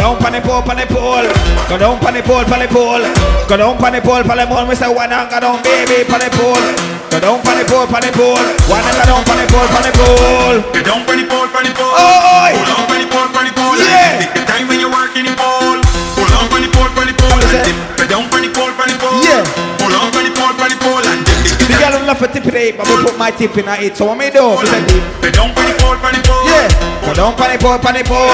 Down 0.00 0.16
pan 0.16 0.32
the 0.32 0.40
pole, 0.40 0.64
pan 0.64 0.80
the 0.80 0.86
pole. 0.88 1.28
Go 1.68 1.76
down 1.76 2.00
pan 2.00 2.16
the 2.16 2.22
pole, 2.24 2.44
pan 2.48 2.64
the 2.64 2.68
pole. 2.72 3.04
Go 3.44 3.54
down 3.60 3.76
pan 3.76 3.92
the 3.92 4.00
pole, 4.00 4.24
pan 4.24 4.40
the 4.40 4.46
pole. 4.48 4.64
Me 4.64 4.74
say 4.74 4.88
one 4.88 5.12
and 5.12 5.28
go 5.28 5.36
down, 5.36 5.60
baby, 5.60 6.08
pan 6.08 6.24
the 6.24 6.28
pole. 6.32 6.64
Go 7.12 7.20
down 7.20 7.36
pan 7.44 7.60
the 7.60 7.64
pole, 7.68 7.84
pan 7.84 8.00
the 8.00 8.10
pole. 8.16 8.40
One 8.72 8.80
and 8.80 8.96
go 8.96 9.04
down 9.04 9.20
pan 9.28 9.36
the 9.36 9.44
pole, 9.52 9.68
pan 9.68 9.82
the 9.84 9.92
pole. 9.92 10.56
Get 10.72 10.84
down 10.88 11.04
for 11.04 11.14
the 11.20 11.24
pole, 11.28 11.48
for 11.52 11.60
the 11.60 11.72
pole. 11.76 11.92
Oh, 11.92 12.48
oi. 12.48 12.50
Pull 12.56 12.72
on 12.72 12.84
for 12.88 12.96
the 12.96 13.06
pole, 13.12 13.28
for 13.28 13.42
the 13.44 13.52
pole. 13.52 13.76
Yeah. 13.76 14.24
Take 14.24 14.34
the 14.40 14.42
time 14.48 14.66
when 14.72 14.80
you 14.80 14.88
work 14.88 15.12
in 15.20 15.28
the 15.28 15.34
pole. 15.36 15.78
Pull 16.16 16.32
on 16.32 16.48
for 16.48 16.60
the 16.64 16.70
pole, 16.72 16.90
for 16.96 17.04
the 17.04 17.14
pole. 17.20 17.99
Love 22.60 22.76
for 22.76 22.76
tip 22.76 22.76
in 22.76 22.76
it, 22.76 22.76
but 22.76 22.86
me 22.88 22.96
put 23.04 23.18
my 23.18 23.30
tip 23.30 23.56
in 23.56 23.68
it. 23.68 23.96
So 23.96 24.04
what 24.06 24.18
me 24.18 24.30
do? 24.30 24.44
Me 24.60 24.66
say. 24.66 24.80
Get 25.22 25.34
down 25.34 25.54
for 25.54 25.64
the 25.64 25.74
pole, 25.80 25.96
for 25.96 26.12
the 26.12 26.20
pole. 26.20 26.44
Yeah. 26.44 26.68
Go 27.00 27.14
down 27.14 27.32
pan 27.36 27.56
the 27.56 27.58
pole, 27.58 27.78
pan 27.78 27.94
the 27.96 28.04
pole. 28.04 28.28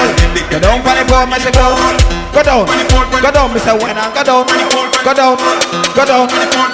Go 0.51 0.59
down 0.59 0.83
pan 0.83 0.95
the 0.99 1.03
pole, 1.07 1.25
me 1.27 1.37
say 1.39 1.51
go. 1.51 1.65
Go 2.35 2.43
down. 2.43 2.65
Go 2.67 3.31
down, 3.31 3.53
me 3.53 3.59
say 3.59 3.73
when 3.73 3.95
go 3.95 4.23
down. 4.23 4.45
Go 5.03 5.13
down. 5.13 5.37
Go 5.95 6.03
down. 6.05 6.27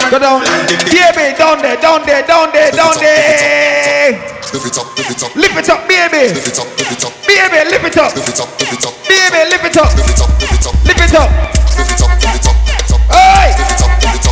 Go 0.10 0.18
down. 0.20 0.42
Baby, 0.90 1.38
down 1.38 1.62
there, 1.62 1.78
down 1.78 2.02
there, 2.06 2.26
down 2.26 2.50
there, 2.52 2.72
down 2.72 2.96
there. 3.00 4.18
Lift 4.54 4.68
it 4.68 4.78
up, 4.78 4.86
lift 4.98 5.10
it 5.10 5.24
up, 5.24 5.36
Lift 5.36 5.58
it 5.58 5.70
up, 5.70 5.88
baby. 5.88 6.30
lift 6.30 6.46
it 6.48 6.60
up, 6.60 6.68
lift 6.78 6.92
it 6.94 7.06
up, 7.06 7.14
Baby, 7.26 7.70
lift 7.74 7.86
it 7.90 7.98
up. 7.98 8.14
lift 8.14 8.30
it 8.30 8.40
up, 8.40 8.50
lift 8.60 8.74
it 8.74 8.86
up, 8.86 8.94
Baby, 9.10 9.50
lift 9.50 9.66
it 9.66 9.78
up. 9.78 9.90
lift 9.98 10.10
it 10.10 10.22
up, 10.22 10.30
lift 10.38 10.54
it 10.54 10.66
up, 10.68 10.76
Lift 10.86 11.02
it 11.02 11.16
up. 11.16 11.30
lift 11.74 11.90
it 11.90 12.02
up, 12.02 12.10
lift 12.22 12.38
it 12.38 12.46
up, 12.46 12.58
lift 12.68 12.86
it 12.86 12.94
up, 12.94 13.02
Hey. 13.10 13.73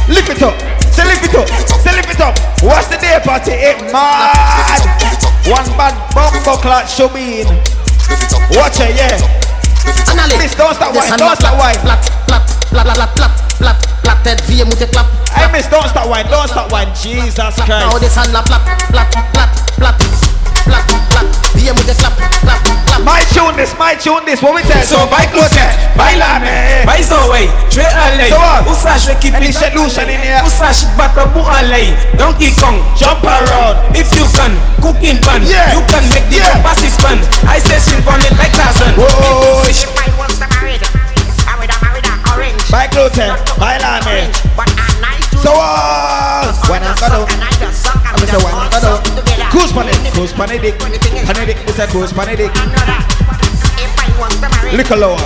Lift 0.08 0.30
it 0.30 0.42
up, 0.42 0.42
lift 0.42 0.42
it 0.42 0.42
up, 0.42 0.42
Lift 0.42 0.44
it 0.44 0.44
up. 0.46 0.58
Say 0.92 1.06
lift 1.06 1.26
it 1.26 1.36
up. 1.36 1.48
Say 1.82 1.96
lift 1.96 2.12
it 2.12 2.22
up. 2.22 2.36
What's 2.64 2.88
the 2.88 2.98
day 2.98 3.20
party? 3.24 3.52
It 3.52 3.78
mad. 3.92 4.82
One 5.48 5.66
bad 5.78 5.96
bumbo 6.14 6.58
clock 6.62 6.88
show 6.88 7.10
me 7.10 7.42
in. 7.42 7.48
Watch 8.58 8.80
it, 8.82 8.96
yeah. 8.96 9.18
Miss, 10.38 10.56
don't 10.56 10.74
stop 10.76 10.94
wine. 10.96 11.18
Don't 11.18 11.36
stop 11.38 11.58
wine. 11.60 11.80
Plat, 11.80 12.02
plat, 12.28 12.44
plat, 12.70 12.86
plat, 12.86 13.16
plat, 13.16 13.34
plat, 13.58 13.78
platted 14.04 14.42
vie 14.46 14.64
mou 14.64 14.76
te 14.76 14.86
klap. 14.88 15.08
Hey, 15.32 15.52
miss, 15.52 15.68
don't 15.68 15.88
stop 15.88 16.10
wine. 16.10 16.28
Don't 16.30 16.48
stop 16.48 16.72
wine. 16.72 16.90
Jesus 16.96 17.38
Now 17.38 17.66
Christ. 17.66 18.02
this 18.02 18.18
and 18.18 18.34
la 18.34 18.42
plat, 18.44 18.62
plat, 18.90 19.10
plat, 19.34 19.50
plat, 19.78 20.41
slap, 20.64 20.86
slap. 20.88 21.26
DM 21.58 21.76
with 21.78 21.88
the 21.88 21.96
slap, 21.96 22.18
slap, 22.18 22.34
slap. 22.42 22.82
My 23.02 23.26
tune 23.34 23.58
this, 23.58 23.74
my 23.82 23.98
tune 23.98 24.22
this. 24.26 24.42
What 24.46 24.54
we 24.54 24.62
tell? 24.62 24.82
So 24.86 25.10
buy 25.10 25.26
clothes, 25.34 25.58
eh? 25.58 25.70
buy 25.98 26.14
lame, 26.14 26.46
eh? 26.46 26.86
buy 26.86 27.02
so 27.02 27.18
way, 27.34 27.50
trade 27.74 27.90
alley. 27.90 28.30
So 28.30 28.38
what? 28.38 28.62
Who 28.70 28.74
slash 28.78 29.10
we 29.10 29.16
keep 29.18 29.34
it 29.34 29.74
loose 29.74 29.98
and 29.98 30.10
in 30.10 30.22
here? 30.22 30.38
Who 30.46 30.50
slash 30.54 30.86
it 30.86 30.94
back 30.98 31.18
up, 31.18 31.34
who 31.34 31.42
alley? 31.42 31.98
Donkey 32.18 32.54
Kong, 32.62 32.78
jump 32.94 33.26
around. 33.26 33.82
If 33.98 34.14
you 34.14 34.26
can, 34.38 34.54
cook 34.86 35.02
in 35.02 35.18
pan. 35.18 35.42
Yeah. 35.50 35.74
You 35.74 35.82
can 35.90 36.06
make 36.14 36.30
the 36.30 36.46
yeah. 36.46 36.62
passive 36.62 36.94
pan. 37.02 37.18
I 37.50 37.58
say 37.58 37.82
simple 37.82 38.22
it 38.22 38.34
like 38.38 38.54
thousand. 38.54 38.94
Whoa. 39.02 39.58
If 39.66 39.90
I 39.98 40.10
was 40.22 40.38
married, 40.38 40.82
I 41.50 41.58
would 41.58 41.70
have 41.74 41.82
married 41.82 42.06
an 42.06 42.18
orange. 42.30 42.62
Buy 42.70 42.86
clothes, 42.86 43.18
eh? 43.18 43.34
buy 43.58 43.82
lame. 43.82 44.30
goes 50.22 50.34
pan 50.34 50.50
dick. 50.62 50.78
Pan 50.78 50.94
a 51.34 51.90
goes 51.94 52.14
pan. 52.14 52.30
Little 54.78 55.00
lower. 55.00 55.18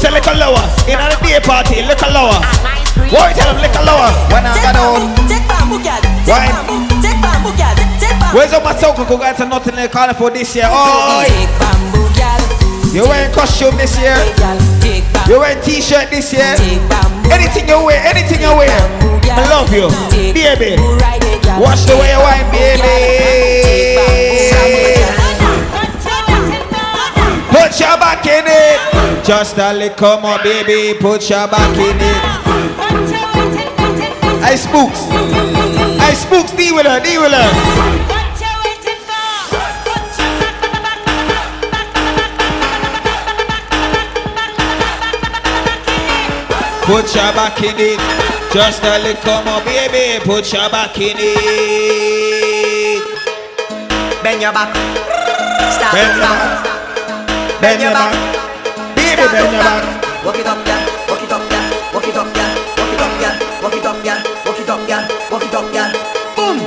Say 0.00 0.10
little 0.10 0.36
lower. 0.40 0.64
In 0.88 0.96
a 0.96 1.12
day 1.20 1.36
party, 1.44 1.82
little 1.84 2.12
lower. 2.16 2.40
Why 3.12 3.32
tell 3.36 3.52
them 3.52 3.60
little 3.60 3.84
lower? 3.84 4.08
When 4.32 4.46
I 4.46 4.56
got 4.64 4.76
home. 4.80 5.12
Why? 6.24 6.48
Where's 8.32 8.52
all 8.54 8.64
my 8.64 8.74
soul? 8.74 8.94
Go 9.04 9.18
guys 9.18 9.40
are 9.40 9.48
nothing 9.48 9.74
in 9.74 9.82
the 9.82 9.88
corner 9.88 10.14
for 10.14 10.30
this 10.30 10.56
year. 10.56 10.64
Oh, 10.66 11.24
you 12.94 13.04
wearing 13.04 13.32
costume 13.34 13.76
this 13.76 13.98
year. 14.00 14.16
You 15.28 15.40
wearing 15.40 15.62
t-shirt 15.62 16.08
this 16.10 16.32
year. 16.32 16.56
Anything 17.30 17.68
you 17.68 17.84
wear, 17.84 18.00
anything 18.06 18.40
you 18.40 18.56
wear. 18.56 18.72
I 19.28 19.44
love 19.50 19.72
you, 19.74 19.88
baby. 20.32 21.23
Watch 21.60 21.86
the 21.86 21.94
way 21.96 22.10
you 22.10 22.18
bamboo, 22.18 22.50
baby. 22.50 23.14
Put 27.48 27.78
your 27.78 27.96
back 27.96 28.26
in 28.26 28.44
it. 28.46 29.24
Just 29.24 29.56
a 29.58 29.72
little 29.72 30.20
more, 30.20 30.38
baby. 30.42 30.98
Put 30.98 31.30
your 31.30 31.46
back 31.46 31.76
in 31.76 31.96
it. 31.96 32.16
I 34.42 34.56
spooks. 34.56 35.06
I 36.00 36.14
spooks. 36.14 36.50
Deal 36.56 36.74
with 36.74 36.86
her. 36.86 36.98
Deal 37.00 37.22
with 37.22 37.32
her. 37.32 37.50
Put 46.84 47.14
your 47.14 47.32
back 47.32 47.62
in 47.62 47.78
it. 47.78 48.33
Just 48.54 48.84
a 48.84 49.02
little 49.02 49.42
more, 49.42 49.58
baby. 49.66 50.22
Put 50.22 50.52
your 50.52 50.70
back 50.70 50.96
in 50.96 51.16
it. 51.18 53.02
Bend 54.22 54.40
your 54.40 54.52
back. 54.54 54.70
Start 55.74 55.90
Bend 55.90 56.14
your 56.14 56.22
back. 56.22 56.62
back. 56.62 57.58
Bend 57.60 57.82
your 57.82 57.90
back. 57.90 58.14
Baby, 58.94 59.26
bend 59.26 59.50
your 59.50 59.58
back. 59.58 59.82
Walk 60.22 60.38
it 60.38 60.46
up, 60.46 60.62
girl. 60.62 60.86
Walk 61.10 61.18
it 61.26 61.34
up, 61.34 61.42
girl. 61.50 61.66
Walk 61.98 62.06
it 62.06 62.14
up, 62.14 62.30
girl. 62.30 62.54
Walk 62.78 62.94
it 62.94 63.02
up, 63.02 63.10
girl. 63.18 63.34
Walk 63.58 63.74
it 63.74 63.82
up, 63.82 63.98
girl. 64.06 64.22
Walk 64.46 64.54
it 64.62 64.70
up, 64.70 64.86
girl. 64.86 65.02
Walk 65.34 65.42
it 65.42 65.54
up, 65.58 65.66
girl. 65.74 65.90
Boom. 66.38 66.62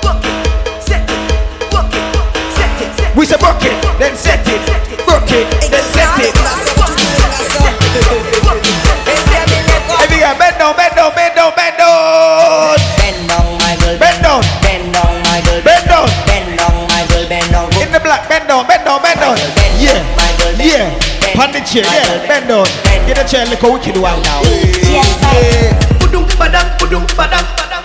Walk 0.00 0.24
it. 0.24 0.32
Set 0.80 1.04
it. 1.04 1.20
Walk 1.68 1.92
it. 1.92 2.00
Set 2.56 2.80
it. 2.80 2.96
Set 2.96 3.12
it. 3.12 3.16
We 3.16 3.28
say 3.28 3.36
broke 3.36 3.60
it, 3.60 3.76
then 4.00 4.16
set 4.16 4.40
it. 4.48 4.64
Broke 5.04 5.28
it, 5.36 5.44
then 5.68 5.84
set 5.92 6.16
it. 6.16 6.32
Every 9.96 10.20
guy 10.20 10.36
bend 10.38 10.58
down, 10.58 10.76
bend 10.76 10.94
down, 10.94 11.14
bend 11.14 11.25
Pan 21.36 21.52
the 21.52 21.60
chair, 21.60 21.84
yeah, 21.84 22.26
bend 22.26 22.48
down. 22.48 22.64
Get 23.06 23.20
a 23.20 23.24
chair, 23.28 23.44
look 23.46 23.60
how 23.60 23.72
wicked 23.72 23.96
one. 24.00 24.16
Yeah. 24.24 25.76
Budum 26.00 26.24
badang, 26.40 26.64
budum 26.80 27.04
badang, 27.12 27.44
badang. 27.60 27.84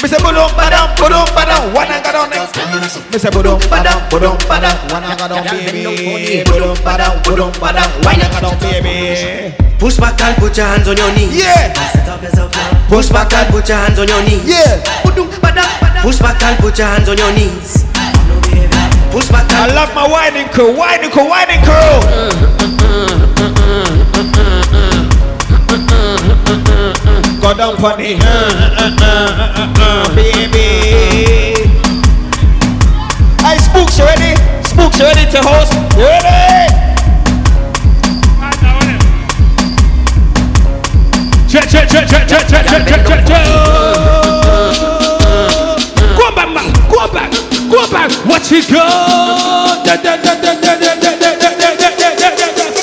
Me 0.00 0.08
say 0.08 0.16
budum 0.24 0.48
badam, 0.56 0.88
budum 0.96 1.26
badam. 1.36 1.74
One 1.76 1.86
and 1.92 2.00
go 2.02 2.12
down 2.12 2.30
next. 2.30 2.56
Me 3.12 3.18
say 3.18 3.28
budum 3.28 3.60
badam, 3.68 4.00
budum 4.08 4.36
badam. 4.48 4.72
One 4.90 5.04
and 5.04 5.18
go 5.20 5.28
down, 5.28 5.44
baby. 5.44 5.84
Budum 6.48 6.76
badam, 6.80 7.20
budum 7.22 7.52
badam. 7.60 7.88
One 8.04 8.16
and 8.20 8.32
go 8.32 8.40
down, 8.40 8.58
baby. 8.64 9.54
Push 9.78 9.96
back 9.98 10.20
and 10.22 10.36
put 10.36 10.56
your 10.56 10.66
hands 10.66 10.88
on 10.88 10.96
your 10.96 11.12
knees. 11.12 11.36
Yeah, 11.36 11.72
Push 12.88 13.08
back 13.10 13.32
and 13.32 13.48
put 13.52 13.68
your 13.68 13.76
hands 13.78 13.98
on 13.98 14.08
your 14.08 14.22
knees. 14.24 14.44
yeah. 14.48 14.80
Push 16.02 16.18
back 16.18 16.42
and 16.42 16.58
put 16.58 16.78
your 16.78 16.86
hands 16.86 17.08
on 17.08 17.16
your 17.18 17.32
knees. 17.32 17.84
Push 19.10 19.28
back 19.28 19.50
I 19.50 19.66
love 19.74 19.92
my 19.92 20.06
whining 20.06 20.48
crew, 20.50 20.72
whining 20.76 21.10
crew, 21.10 21.28
whining 21.28 21.60
crew. 21.66 22.00
Go 27.40 27.54
down 27.54 27.76
for 27.76 27.96
the 27.96 28.14
baby. 30.14 30.66
Hey, 33.42 33.58
Spooks, 33.58 33.98
you 33.98 34.04
ready? 34.04 34.36
Spooks, 34.62 34.98
you 34.98 35.06
ready 35.06 35.30
to 35.32 35.40
host? 35.42 35.74
You 35.96 36.04
ready? 36.06 36.70
Check, 41.48 41.68
check, 41.68 41.88
check, 41.88 42.06
check, 42.06 42.28
check, 42.28 42.46
check, 42.46 42.64
check, 42.64 42.86
check, 42.86 43.06
check, 43.06 43.26
check. 43.26 44.19
Da, 49.84 49.96
da, 49.96 50.16
da, 50.16 50.34
da. 50.34 50.60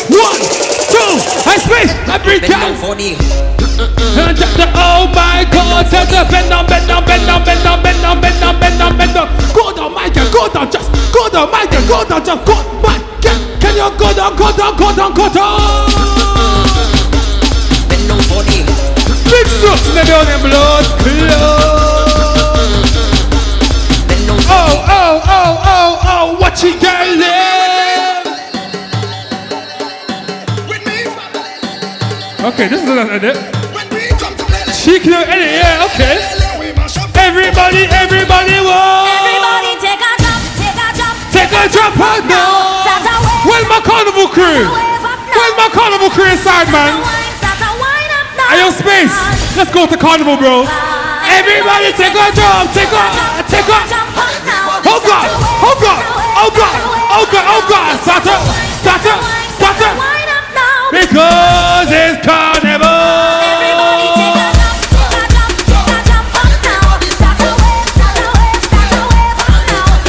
One, 0.10 0.42
two, 0.90 1.12
I 1.46 1.58
space, 1.62 1.94
I 2.08 2.18
break 2.24 2.42
bend 2.42 2.52
down 2.54 2.74
down. 2.74 2.82
for 2.82 2.96
the. 2.96 3.14
And 4.18 4.38
da, 4.38 4.48
da, 4.58 4.66
Oh 4.74 5.06
my 5.14 5.46
God, 5.52 5.86
da, 5.92 6.06
da, 6.06 6.24
bend 6.30 6.50
down, 6.50 6.66
bend 6.66 6.88
down, 6.88 7.06
bend 7.06 7.26
down, 7.28 7.44
bend 7.46 7.64
down, 7.64 7.82
bend 7.84 8.02
down, 8.02 8.22
bend 8.22 8.40
down, 8.42 8.60
bend 8.60 8.78
down, 8.80 8.98
bend 8.98 9.14
down. 9.14 9.28
Go 9.54 9.76
down, 9.76 9.94
Michael, 9.94 10.32
go 10.32 10.48
down, 10.52 10.72
just 10.72 10.90
go 11.14 11.30
down, 11.30 11.52
Michael, 11.52 11.86
go 11.88 12.04
down, 12.08 12.26
just 12.26 12.46
go. 12.46 12.56
Man, 12.82 13.00
can, 13.22 13.38
can 13.60 13.76
you 13.76 13.90
go 13.98 14.14
down, 14.14 14.36
go 14.36 14.50
down, 14.58 14.76
go 14.78 14.96
down, 14.96 15.14
go 15.14 15.30
down? 15.30 15.87
Okay, 32.58 32.74
this 32.74 32.82
is 32.82 32.90
another 32.90 33.14
edit. 33.22 33.38
She 34.74 34.98
can 34.98 35.14
edit, 35.30 35.62
yeah, 35.62 35.86
okay. 35.94 36.18
Everybody, 37.14 37.86
Everybody 37.86 38.58
whoa. 38.66 39.06
Everybody 39.06 39.78
take 39.78 40.02
a 40.02 40.14
drop, 40.18 40.42
take 40.58 40.74
a 40.74 40.90
drop, 40.98 41.14
Take 41.30 41.54
a 41.54 41.64
drop 41.70 41.94
out 42.02 42.26
now. 42.26 42.82
Start 42.82 43.06
a 43.06 43.16
wave, 43.22 43.46
Where's 43.46 43.68
my 43.70 43.78
carnival 43.86 44.26
crew? 44.34 44.66
wave 44.74 45.06
up 45.06 45.22
now. 45.22 45.38
Where's 45.38 45.54
my 45.54 45.70
carnival 45.70 46.10
crew 46.10 46.26
inside, 46.34 46.66
man? 46.74 46.98
Start 47.38 47.62
a 47.62 47.70
wind 47.78 48.10
up 48.18 48.26
now. 48.34 48.50
Ayo, 48.50 48.68
space. 48.74 49.14
Let's 49.54 49.70
go 49.70 49.86
to 49.86 49.94
carnival, 49.94 50.42
bro. 50.42 50.66
Everybody 51.30 51.94
take 51.94 52.18
a 52.18 52.26
drop, 52.34 52.74
take 52.74 52.90
a, 52.90 53.06
take 53.54 53.70
a. 53.70 53.80
Oh 54.82 54.98
God, 55.06 55.30
oh 55.62 55.78
God, 55.78 56.02
oh 56.42 56.50
God, 56.58 56.78
oh 57.22 57.26
God, 57.30 57.46
oh 57.54 57.62
God. 57.70 57.94
Start 58.02 58.26
up, 58.26 58.42
start 58.82 59.06
up, 59.06 59.22
start 59.62 59.78
up. 59.94 60.17
Because 60.92 61.90
it's 61.92 62.26
carnival. 62.26 62.88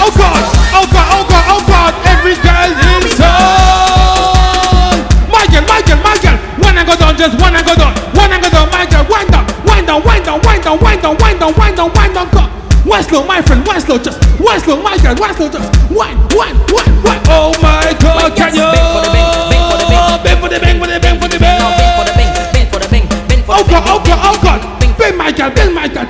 Oh 0.01 0.13
God, 0.17 0.43
oh 0.75 0.87
God, 0.93 1.09
oh 1.13 1.25
God, 1.29 1.45
oh 1.51 1.63
God. 1.67 1.93
Every 2.07 2.35
girl. 2.43 2.59
One 6.59 6.77
and 6.77 6.87
go 6.87 6.97
down, 6.97 7.17
just 7.17 7.41
one 7.41 7.55
and 7.55 7.65
go 7.67 7.75
down. 7.75 7.95
One 8.15 8.33
and 8.33 8.43
go 8.43 8.49
down. 8.51 8.71
Wind 8.71 8.91
down, 8.91 9.09
wind 9.11 9.31
down, 9.31 9.49
wind 9.65 9.87
down, 9.87 10.03
wind 10.03 10.63
down, 10.63 10.79
wind 10.79 11.01
down, 11.03 11.17
wind 11.17 11.39
down, 11.41 11.55
wind 11.57 11.77
down, 11.77 11.93
wind 11.93 12.15
down. 12.15 12.31
Go. 12.31 12.41
One 12.89 13.03
slow, 13.03 13.25
my 13.25 13.43
friend. 13.43 13.67
One 13.67 13.81
slow, 13.81 13.99
just 13.99 14.21
my 14.83 14.99
girl. 14.99 15.17
One 15.17 15.35
slow, 15.35 15.49
just 15.49 15.91
one, 15.91 16.17
one, 16.37 16.55
a 25.99 26.07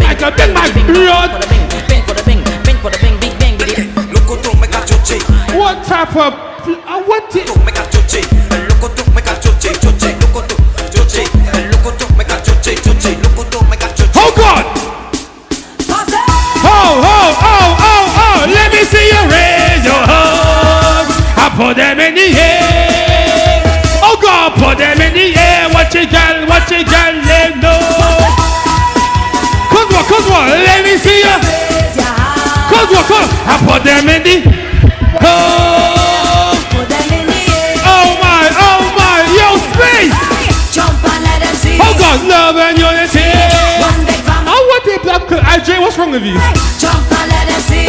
like 0.00 0.22
a 0.22 0.30
blood. 0.88 1.30
For 1.30 2.14
the 2.14 2.24
for 2.80 2.90
the 2.90 2.98
big 3.20 3.34
bang, 3.38 3.54
a 3.54 4.80
chuchi. 4.88 5.18
What 5.56 5.84
type 5.84 6.16
of, 6.16 6.32
what 7.06 7.36
it? 7.36 7.46
Took 7.46 7.58
me 7.58 7.72
a 7.72 7.84
chuchi. 7.92 8.22
Look. 8.68 8.80
Look. 8.80 8.96
Look. 8.96 9.08
Look. 9.08 9.68
Oh 14.16 14.32
God! 14.36 14.64
Oh, 16.64 17.00
oh, 17.04 17.28
oh, 17.42 17.76
oh, 17.80 18.06
oh, 18.18 18.38
let 18.48 18.72
me 18.72 18.82
see 18.84 19.08
you 19.12 19.22
raise 19.28 19.84
your 19.84 20.02
hands. 20.08 21.14
I 21.36 21.52
put 21.56 21.76
them 21.76 22.00
in 22.00 22.14
the 22.14 22.28
air. 22.32 23.62
Oh 24.02 24.16
God, 24.22 24.52
put 24.56 24.78
them 24.78 25.00
in 25.00 25.12
the 25.12 25.36
air. 25.36 25.68
Watch 25.74 25.94
it, 25.94 26.10
girl, 26.10 26.46
watch 26.48 26.72
it, 26.72 26.86
girl. 26.88 27.17
What? 30.98 31.04
Let 31.04 31.04
me 31.04 31.04
see 31.04 31.20
you. 31.20 31.36
Cause 32.68 32.90
what, 32.90 33.06
cause 33.06 33.30
I 33.46 33.56
put 33.64 33.82
them 33.84 34.08
in 34.08 34.22
the. 34.22 34.36
Oh, 35.20 36.54
oh 37.86 38.08
my, 38.22 38.44
oh 38.58 38.80
my, 38.96 39.22
yo, 39.34 39.56
space. 39.72 40.14
Jump 40.74 41.02
and 41.04 41.24
let 41.24 41.40
them 41.42 41.54
see. 41.56 41.78
Oh 41.80 41.94
God, 41.98 42.26
love 42.26 42.56
and 42.56 42.78
unity. 42.78 43.24
I 44.50 44.58
want 44.70 44.86
a 44.86 44.98
black. 45.02 45.28
Aj, 45.28 45.80
what's 45.80 45.98
wrong 45.98 46.10
with 46.10 46.24
you? 46.24 46.38
Jump 46.78 47.10
and 47.10 47.30
let 47.30 47.46
them 47.48 47.60
see. 47.62 47.86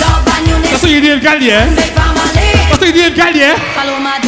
Love 0.00 0.26
and 0.26 0.46
unity. 0.48 0.70
That's 0.70 0.82
what 0.82 0.90
you 0.90 1.00
did, 1.00 1.22
gal, 1.22 1.40
yeah? 1.40 1.68
That's 1.74 2.80
what 2.80 2.86
you 2.86 2.92
did, 2.92 3.14
gal, 3.14 3.34
yeah? 3.34 3.56
Follow 3.74 3.98
my 4.00 4.18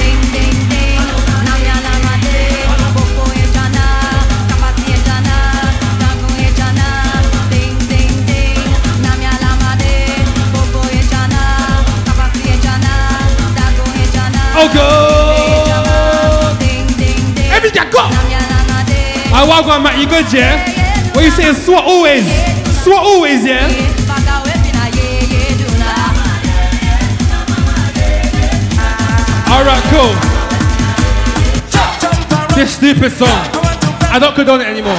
I 19.44 19.46
walk 19.46 19.68
on 19.68 19.84
you 20.00 20.08
good, 20.08 20.24
yeah? 20.32 20.56
What 21.12 21.22
you 21.22 21.30
saying? 21.30 21.52
Swat 21.52 21.84
always. 21.84 22.24
Swat 22.80 22.96
always, 22.96 23.44
yeah? 23.44 23.68
We. 23.68 23.76
Alright, 29.52 29.84
cool. 29.92 30.16
This 32.56 32.72
stupid 32.72 33.12
song. 33.12 33.28
I 34.08 34.16
don't 34.18 34.34
condone 34.34 34.62
it 34.62 34.66
anymore. 34.66 34.96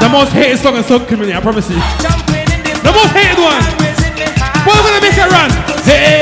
The 0.00 0.08
most 0.08 0.32
hated 0.32 0.56
song 0.56 0.76
in 0.76 0.84
soul 0.84 1.00
community, 1.00 1.36
I 1.36 1.40
promise 1.42 1.68
you. 1.68 1.76
The 1.76 2.92
most 2.96 3.12
hated 3.12 3.36
one. 3.36 3.60
But 4.64 4.80
we're 4.80 4.96
gonna 4.96 5.04
make 5.04 5.12
it 5.12 5.28
run. 5.28 5.52
Hey, 5.84 6.15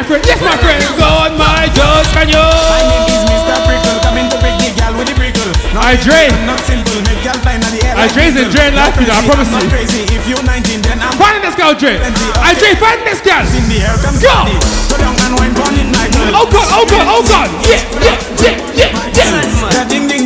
my 0.00 0.08
friend. 0.08 0.24
Yes, 0.24 0.40
my 0.40 0.56
friend. 0.56 0.80
God, 0.96 1.36
my 1.36 1.68
judge, 1.76 2.08
can 2.16 2.32
you? 2.32 2.40
My 2.40 2.80
name 2.88 3.04
is 3.12 3.20
Mr. 3.28 3.52
Prickle, 3.68 3.98
coming 4.00 4.26
to 4.32 4.36
break 4.40 4.56
the 4.56 4.72
gal 4.72 4.96
with 4.96 5.12
the 5.12 5.16
prickle. 5.16 5.44
Not 5.76 5.92
I 5.92 6.00
Dre. 6.00 6.32
Not 6.48 6.60
simple, 6.64 7.04
make 7.04 7.20
gal 7.20 7.36
fine 7.44 7.60
at 7.60 7.68
the 7.68 7.84
air. 7.84 7.92
I 8.00 8.08
like 8.08 8.16
Dre's 8.16 8.32
in 8.32 8.48
prickle. 8.48 8.56
Dre 8.56 8.64
life, 8.72 8.96
I 8.96 9.20
promise 9.28 9.52
you. 9.52 9.60
not 9.60 9.68
crazy. 9.68 10.08
If 10.08 10.24
you're 10.24 10.40
19, 10.40 10.80
then 10.88 11.04
I'm 11.04 11.12
Find 11.20 11.44
this 11.44 11.52
girl, 11.52 11.76
Dre. 11.76 12.00
I 12.00 12.56
Dre, 12.56 12.72
find 12.80 13.00
this 13.04 13.20
girl. 13.20 13.44
in 13.44 13.64
the 13.68 13.84
air. 13.84 13.92
Come 14.00 14.16
Go. 14.16 14.32
Sandy. 14.32 14.56
Go 14.88 14.96
down 14.96 15.16
and 15.20 15.32
wine 15.36 15.52
on 15.60 15.74
it, 15.76 15.88
Michael. 15.92 16.32
Oh 16.32 16.48
God, 16.48 16.68
oh 16.72 16.84
God, 16.88 17.04
oh 17.04 17.20
God. 17.28 17.48
Yeah, 17.60 17.84
yeah, 18.00 18.16
yeah, 18.40 18.56
yeah, 18.72 18.88
yeah. 18.96 19.84
Ding 19.84 20.08
ding 20.08 20.24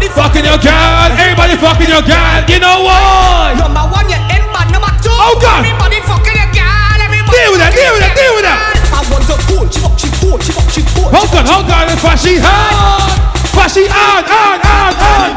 everybody 0.00 0.08
Fucking 0.16 0.44
your 0.48 0.58
girl. 0.60 1.12
Everybody 1.12 1.54
fucking 1.60 1.88
your 1.92 2.04
girl. 2.04 2.40
You 2.48 2.58
know 2.60 2.84
what? 2.88 3.56
Number 3.60 3.84
one, 3.92 4.08
you're 4.08 4.20
in 4.32 4.44
bad. 4.52 4.72
Number 4.72 4.88
two, 5.04 5.12
Oh, 5.12 5.36
God. 5.40 5.60
everybody 5.64 6.00
fucking 6.08 6.36
your 6.40 6.50
girl. 6.56 6.96
Everybody 7.04 7.36
Deal 7.36 7.50
with 7.52 7.60
that, 7.60 7.72
deal 7.76 7.92
with 7.92 8.02
that, 8.04 8.14
deal 8.16 8.32
with 8.36 8.46
that. 8.48 8.60
I 8.96 9.00
want 9.12 9.24
to 9.28 9.36
cool. 9.48 9.64
She 9.68 9.80
fuck, 9.80 9.96
she 10.00 10.08
cool. 10.20 10.36
She 10.40 10.52
fuck, 10.56 10.68
she 10.72 10.82
cool. 10.96 11.08
Hold 11.12 11.28
on, 11.36 11.44
hold 11.44 11.68
on. 11.68 11.84
Fashy 12.00 12.40
hard. 12.40 13.12
Fashy 13.52 13.84
hard, 13.88 14.24
hard, 14.24 14.60
hard, 14.64 14.94
hard. 14.96 15.32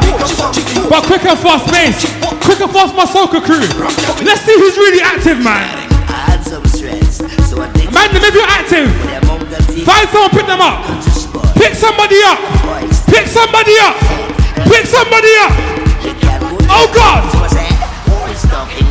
She 0.56 0.64
fuck. 0.72 0.88
But 0.88 1.02
quick 1.08 1.24
and 1.28 1.38
fast, 1.38 1.68
pace. 1.68 2.00
Quick 2.44 2.60
and 2.64 2.72
fast, 2.72 2.96
my 2.96 3.04
soca 3.04 3.40
crew. 3.44 3.64
Let's 4.24 4.42
see 4.48 4.56
who's 4.56 4.76
really 4.80 5.00
active, 5.04 5.40
man. 5.44 5.64
I 6.08 6.36
had 6.36 6.40
some 6.44 6.64
stress, 6.66 7.20
so 7.48 7.60
I 7.60 7.68
think 7.76 7.92
Man, 7.92 8.08
if 8.16 8.32
you're 8.34 8.48
active, 8.48 8.88
among 9.24 9.44
the 9.48 9.60
team 9.68 9.84
find 9.84 10.08
someone, 10.08 10.32
pick 10.32 10.46
them 10.48 10.60
up. 10.60 10.84
Pick 11.56 11.74
somebody 11.76 12.20
up. 12.24 12.38
Pick 13.08 13.26
somebody 13.28 13.76
up. 13.80 14.23
Pick 14.68 14.86
somebody 14.86 15.32
up. 15.44 15.52
You 16.04 16.12
can't 16.20 16.40
go 16.40 16.56
Oh 16.68 16.86
God. 16.92 17.24
was 17.40 17.52
that 17.52 17.72
boys 18.08 18.42
talking. 18.48 18.86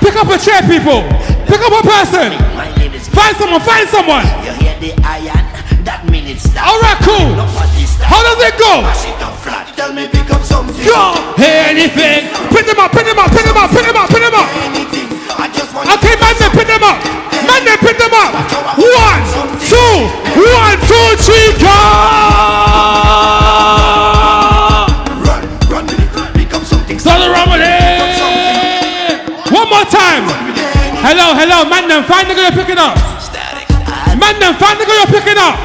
Pick 0.00 0.16
up 0.16 0.28
a 0.28 0.38
chair, 0.40 0.62
people. 0.64 1.04
Pick 1.46 1.60
up 1.60 1.72
a 1.72 1.82
person. 1.84 2.32
My 2.56 2.68
name 2.76 2.92
is 2.94 3.08
Find 3.08 3.36
someone, 3.36 3.60
find 3.60 3.88
someone. 3.88 4.24
You 4.44 4.52
hear 4.56 4.76
the 4.80 4.92
iron? 5.04 5.44
That 5.84 6.04
mean 6.08 6.26
it's. 6.28 6.48
All 6.56 6.80
right, 6.80 6.98
cool. 7.04 7.32
No 7.36 7.44
party 7.56 7.84
stop. 7.84 8.08
How 8.08 8.20
does 8.24 8.40
it 8.44 8.56
go? 8.56 8.82
Mash 8.84 9.04
it 9.08 9.20
up 9.20 9.36
flat. 9.40 9.68
Tell 9.76 9.92
me 9.92 10.08
pick 10.08 10.30
up 10.30 10.42
something. 10.44 10.76
Go. 10.84 11.16
Anything. 11.40 12.28
Pick 12.52 12.66
them 12.66 12.80
up, 12.80 12.92
pick 12.92 13.04
them 13.04 13.18
up, 13.18 13.30
pick 13.32 13.44
them 13.44 13.56
up, 13.56 13.70
pick 13.70 13.84
them 13.84 13.96
up, 13.96 14.08
pick 14.08 14.22
them 14.24 14.34
up. 14.34 14.48
Anything. 14.64 15.08
I 15.38 15.48
just 15.52 15.72
want 15.72 15.88
Okay, 15.96 16.14
man, 16.20 16.34
then 16.40 16.50
pick 16.52 16.66
them 16.66 16.82
up. 16.82 16.98
Man, 17.46 17.64
then 17.64 17.78
pick 17.78 17.96
them 17.96 18.12
up. 18.12 18.32
One, 18.76 19.22
two, 19.64 20.08
one, 20.36 20.78
two, 20.84 21.08
three, 21.24 21.52
go. 21.62 21.76
Hello, 31.58 31.66
man, 31.74 31.90
them 31.90 32.06
find 32.06 32.22
the 32.30 32.38
girl 32.38 32.46
you're 32.46 32.54
picking 32.54 32.78
up. 32.78 32.94
Static. 33.18 33.66
Man, 34.14 34.38
them 34.38 34.54
find 34.62 34.78
the 34.78 34.86
girl 34.86 34.94
you're 34.94 35.10
picking 35.10 35.34
up. 35.34 35.58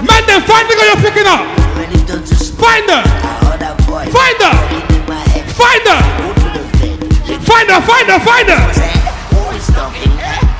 Man, 0.00 0.24
them 0.24 0.40
find 0.48 0.64
the 0.64 0.72
girl 0.80 0.88
you're 0.96 1.04
picking 1.04 1.28
up. 1.28 1.44
Ready 1.76 2.00
to 2.08 2.24
just 2.24 2.56
Find 2.56 2.88
her. 2.88 3.04
all 3.04 3.52
that 3.60 3.76
voice. 3.84 4.08
Find 4.08 4.38
her. 4.40 4.56
in 4.96 5.04
my 5.04 5.20
head. 5.28 5.44
Find 5.52 5.84
her. 5.92 6.00
Go 6.00 6.32
to 6.40 6.48
the 6.56 6.64
bed. 6.80 7.36
Find 7.44 7.68
her, 7.68 7.80
find 7.84 8.06
her, 8.16 8.20
find 8.24 8.48
her. 8.48 8.64
Boys 9.28 9.68
talking. 9.76 10.08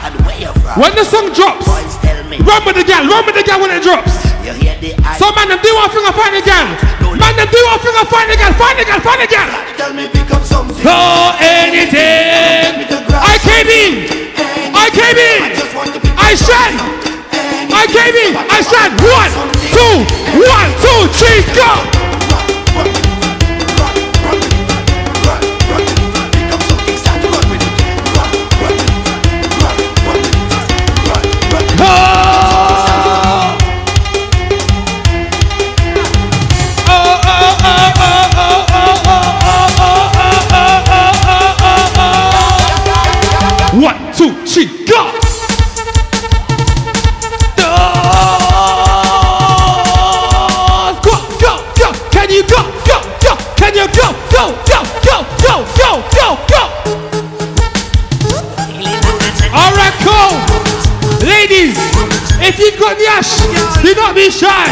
And 0.05 0.13
where 0.29 0.37
you 0.37 0.53
from? 0.61 0.77
When 0.77 0.93
the 0.93 1.09
song 1.09 1.33
drops, 1.33 1.65
Boys 1.65 1.97
tell 2.05 2.21
me. 2.29 2.37
run 2.45 2.69
with 2.69 2.77
the 2.77 2.85
gal, 2.85 3.01
run 3.09 3.25
with 3.25 3.41
the 3.41 3.49
gal 3.49 3.65
when 3.65 3.73
it 3.73 3.81
drops. 3.81 4.13
You 4.45 4.53
hear 4.61 4.77
the 4.77 4.93
eye. 5.09 5.17
So 5.17 5.33
man, 5.33 5.49
them 5.57 5.65
do 5.65 5.73
one 5.73 5.89
thing, 5.89 6.05
I 6.05 6.13
find 6.13 6.37
a 6.37 6.45
girl. 6.45 6.69
Man, 7.17 7.33
them 7.33 7.49
do 7.49 7.61
one 7.73 7.81
thing, 7.81 7.97
I 7.97 8.05
find 8.13 8.29
a 8.29 8.37
girl. 8.37 8.53
Find 8.61 8.77
a 8.77 8.85
girl, 8.85 9.01
find 9.01 9.21
a 9.25 9.29
girl. 9.33 9.49
Tell 9.81 9.93
me 9.97 10.05
pick 10.13 10.29
up 10.37 10.45
something. 10.45 10.85
For 10.85 11.33
anything. 11.41 12.93
I 13.25 13.41
came 13.41 13.73
in. 13.73 14.24
I 14.85 14.91
came 14.91 15.17
in. 15.17 15.41
I 16.19 16.35
said. 16.35 16.77
I 17.73 17.87
came 17.89 18.15
in. 18.21 18.37
I 18.37 18.61
said 18.61 18.93
one, 19.01 19.33
two, 19.73 20.05
one, 20.45 20.69
two, 20.85 21.09
three, 21.17 21.41
go. 21.57 22.04
Go, 55.55 55.63
go, 55.79 56.03
go, 56.11 56.29
go, 56.51 56.63
go? 56.83 56.99
All 59.55 59.71
right, 59.79 59.95
cool. 60.03 60.35
Ladies, 61.23 61.79
if 62.43 62.59
you've 62.59 62.79
got 62.79 62.99
Nash, 62.99 63.39
do 63.83 63.95
not 63.95 64.15
be 64.17 64.31
shy. 64.31 64.67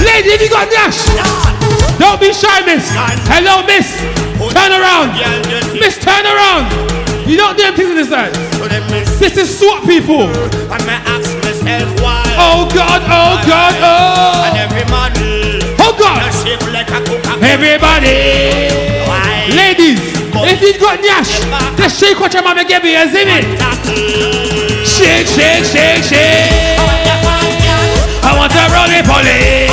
Ladies, 0.00 0.32
if 0.32 0.40
you 0.40 0.48
got 0.48 0.72
Nash, 0.72 1.04
don't 1.98 2.18
be 2.18 2.32
shy, 2.32 2.64
miss. 2.64 2.88
Hello, 3.28 3.60
miss. 3.66 4.00
Turn 4.54 4.72
around. 4.72 5.12
Miss, 5.78 5.98
turn 5.98 6.24
around. 6.24 6.72
You 7.28 7.36
don't 7.36 7.56
do 7.56 7.64
them 7.64 7.74
things 7.74 7.90
on 7.90 7.96
this 7.96 8.08
side. 8.08 8.32
This 9.20 9.36
is 9.36 9.58
SWAT 9.58 9.84
people. 9.86 10.30
Oh 12.40 12.68
God, 12.74 13.02
oh 13.04 13.36
God, 13.46 13.74
oh. 13.84 14.48
Oh 15.78 15.94
God. 15.98 16.22
Everybody. 17.42 19.11
Ladies, 19.52 20.00
if 20.48 20.60
you 20.64 20.72
got 20.80 21.00
Nash, 21.04 21.44
just 21.76 22.00
shake 22.00 22.18
what 22.18 22.32
your 22.32 22.42
mama 22.42 22.64
gave 22.64 22.84
you, 22.84 22.96
you 22.96 23.06
see 23.12 23.24
me? 23.28 23.44
Shake, 24.80 25.28
shake, 25.28 25.64
shake, 25.68 26.00
shake. 26.00 26.80
I 28.24 28.32
want 28.32 28.48
to 28.56 28.64
roll 28.72 28.88
it, 28.88 29.04
pull 29.04 29.20
it. 29.20 29.68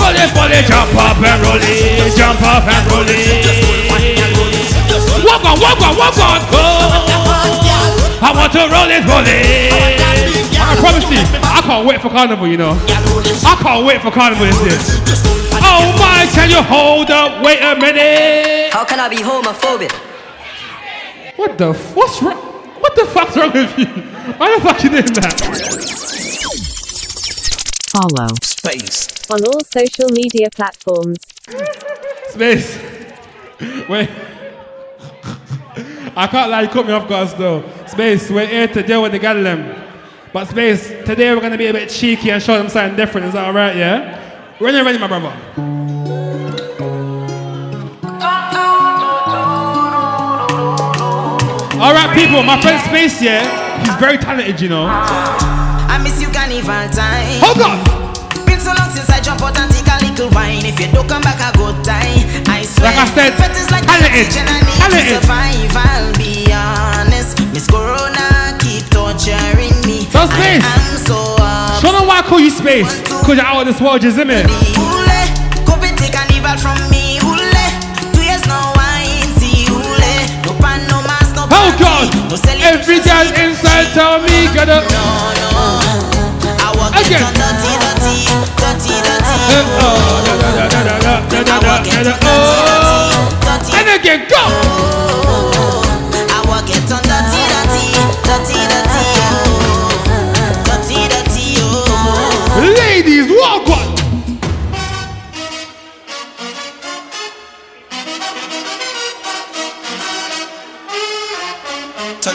Pull 0.00 0.16
it, 0.16 0.30
pull 0.32 0.52
it, 0.52 0.64
jump 0.64 0.94
up 0.96 1.20
and 1.20 1.42
roll 1.44 1.60
it. 1.60 2.16
Jump 2.16 2.40
up 2.40 2.64
and 2.64 2.84
roll 2.88 3.04
it. 3.04 3.44
Walk 5.24 5.44
on, 5.44 5.60
walk 5.60 5.80
on, 5.84 5.92
walk 5.96 6.16
on. 6.16 6.40
Oh. 6.48 7.12
I 8.22 8.32
want 8.32 8.52
to 8.52 8.64
roll 8.72 8.88
it, 8.88 9.04
roll 9.04 9.26
it. 9.26 9.72
I 10.56 10.76
promise 10.80 11.04
you, 11.10 11.20
I 11.44 11.60
can't 11.60 11.86
wait 11.86 12.00
for 12.00 12.08
carnival, 12.08 12.46
you 12.48 12.56
know. 12.56 12.72
I 13.44 13.56
can't 13.60 13.84
wait 13.84 14.00
for 14.00 14.10
carnival 14.10 14.46
this 14.46 14.62
year. 14.64 15.41
Oh 15.84 15.92
my, 15.98 16.26
can 16.32 16.48
you 16.50 16.62
hold 16.62 17.10
up? 17.10 17.42
Wait 17.44 17.58
a 17.60 17.74
minute. 17.78 18.72
How 18.72 18.84
can 18.84 19.00
I 19.00 19.08
be 19.08 19.16
homophobic? 19.16 19.92
What 21.36 21.58
the? 21.58 21.70
F- 21.70 21.96
what's 21.96 22.22
wrong? 22.22 22.36
What 22.80 22.94
the 22.94 23.04
fuck's 23.06 23.36
wrong 23.36 23.52
with 23.52 23.76
you? 23.78 23.86
Why 23.86 24.54
the 24.56 24.62
fuck 24.62 24.82
you 24.84 24.90
doing 24.90 25.12
that? 25.14 25.40
Follow. 27.90 28.28
Space. 28.42 29.30
On 29.30 29.44
all 29.44 29.60
social 29.64 30.08
media 30.10 30.48
platforms. 30.54 31.18
Space. 32.28 32.78
Wait. 33.88 34.08
I 36.14 36.26
can't 36.26 36.50
lie, 36.50 36.62
you 36.62 36.68
caught 36.68 36.86
me 36.86 36.92
off 36.92 37.08
guard 37.08 37.28
though. 37.38 37.64
Space, 37.86 38.30
we're 38.30 38.46
here 38.46 38.68
to 38.68 38.82
deal 38.82 39.02
with 39.02 39.12
the 39.12 39.18
Gallem. 39.18 39.78
But 40.32 40.46
Space, 40.48 40.88
today 41.04 41.34
we're 41.34 41.40
gonna 41.40 41.58
be 41.58 41.66
a 41.66 41.72
bit 41.72 41.88
cheeky 41.90 42.30
and 42.30 42.42
show 42.42 42.56
them 42.56 42.68
something 42.68 42.96
different. 42.96 43.26
Is 43.26 43.32
that 43.32 43.46
alright, 43.46 43.76
yeah? 43.76 44.20
When 44.58 44.74
you 44.74 44.84
ready, 44.84 44.98
my 44.98 45.08
brother? 45.08 45.34
Alright, 51.82 52.14
people, 52.14 52.42
my 52.44 52.60
friend 52.62 52.78
Space 52.86 53.18
here, 53.18 53.42
he's 53.82 53.94
very 53.98 54.16
talented, 54.16 54.60
you 54.60 54.68
know. 54.68 54.86
I 54.86 55.98
miss 56.02 56.20
you 56.22 56.28
carnival 56.30 56.86
time. 56.94 57.42
Hold 57.42 57.58
on. 57.58 57.78
Been 58.46 58.60
so 58.60 58.70
long 58.78 58.86
since 58.94 59.10
I 59.10 59.18
jump 59.20 59.42
out 59.42 59.58
and 59.58 59.66
take 59.66 59.90
a 59.90 59.98
little 59.98 60.30
wine. 60.30 60.62
If 60.64 60.78
you 60.78 60.86
don't 60.94 61.08
come 61.08 61.22
back, 61.26 61.42
I 61.42 61.50
go 61.58 61.74
die. 61.82 62.22
I 62.46 62.62
swear. 62.62 62.94
Like 62.94 63.02
I 63.02 63.06
said, 63.10 63.34
like 63.74 63.82
talented, 63.82 64.30
oxygen 64.30 64.46
I 64.46 64.62
need 64.62 64.78
talented. 64.78 65.10
survive. 65.26 65.74
I'll 65.74 66.14
be 66.14 66.46
honest. 66.54 67.42
Miss 67.50 67.66
Corona 67.66 68.54
keep 68.62 68.86
torturing 68.86 69.74
me. 69.82 70.06
So 70.14 70.22
Space, 70.30 70.62
I 70.62 70.78
am 70.86 70.96
so 71.02 71.18
up. 71.42 71.82
show 71.82 71.90
them 71.90 72.06
why 72.06 72.22
I 72.22 72.22
call 72.22 72.38
you 72.38 72.50
Space. 72.54 73.02
Because 73.02 73.42
you're 73.42 73.44
out 73.44 73.66
of 73.66 73.66
this 73.66 73.80
world, 73.82 74.04
you 74.06 74.12
see 74.14 74.22
me? 74.22 74.46
Oh 81.62 81.70
God, 81.78 82.10
every 82.60 82.98
girl 82.98 83.28
inside 83.38 83.94
tell 83.94 84.18
me 84.20 84.50
gotta. 84.52 84.82
Again. 86.98 87.22
And 93.74 93.88
again, 93.88 94.26
go. 94.28 94.42
I 96.28 96.42
walk 96.48 96.68
it 96.68 96.90
on 96.90 97.02
dirty, 97.02 97.42
dirty, 98.26 98.58
dirty. 98.58 98.71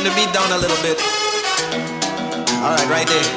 The 0.07 0.15
beat 0.15 0.31
down 0.31 0.51
a 0.51 0.57
little 0.57 0.77
bit. 0.79 0.97
Alright, 2.63 2.87
right 2.87 3.07
there. 3.07 3.27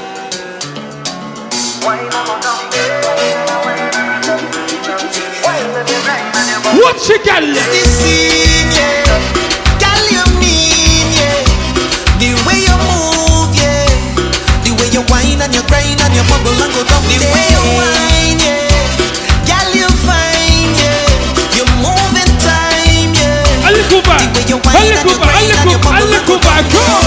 What 6.78 7.08
you 7.08 7.18
got 7.24 7.42
left? 7.42 7.70
The 7.74 7.82
scene, 7.98 8.70
yeah. 8.70 9.02
Girl, 9.82 10.04
you 10.14 10.22
mean, 10.38 11.10
yeah. 11.18 11.42
The 12.22 12.38
way 12.46 12.62
you 12.62 12.76
move, 12.86 13.50
yeah. 13.58 13.90
The 14.62 14.70
way 14.78 14.88
you 14.94 15.02
whine 15.10 15.42
and 15.42 15.52
you 15.54 15.66
grind 15.66 15.98
and 15.98 16.14
you 16.14 16.22
bubble 16.30 16.54
and 16.54 16.70
go 16.70 16.86
down. 16.86 17.02
The 17.10 17.18
way 17.18 17.46
you 17.50 17.62
whine, 17.74 18.19
Down 24.72 26.60
down. 26.78 27.00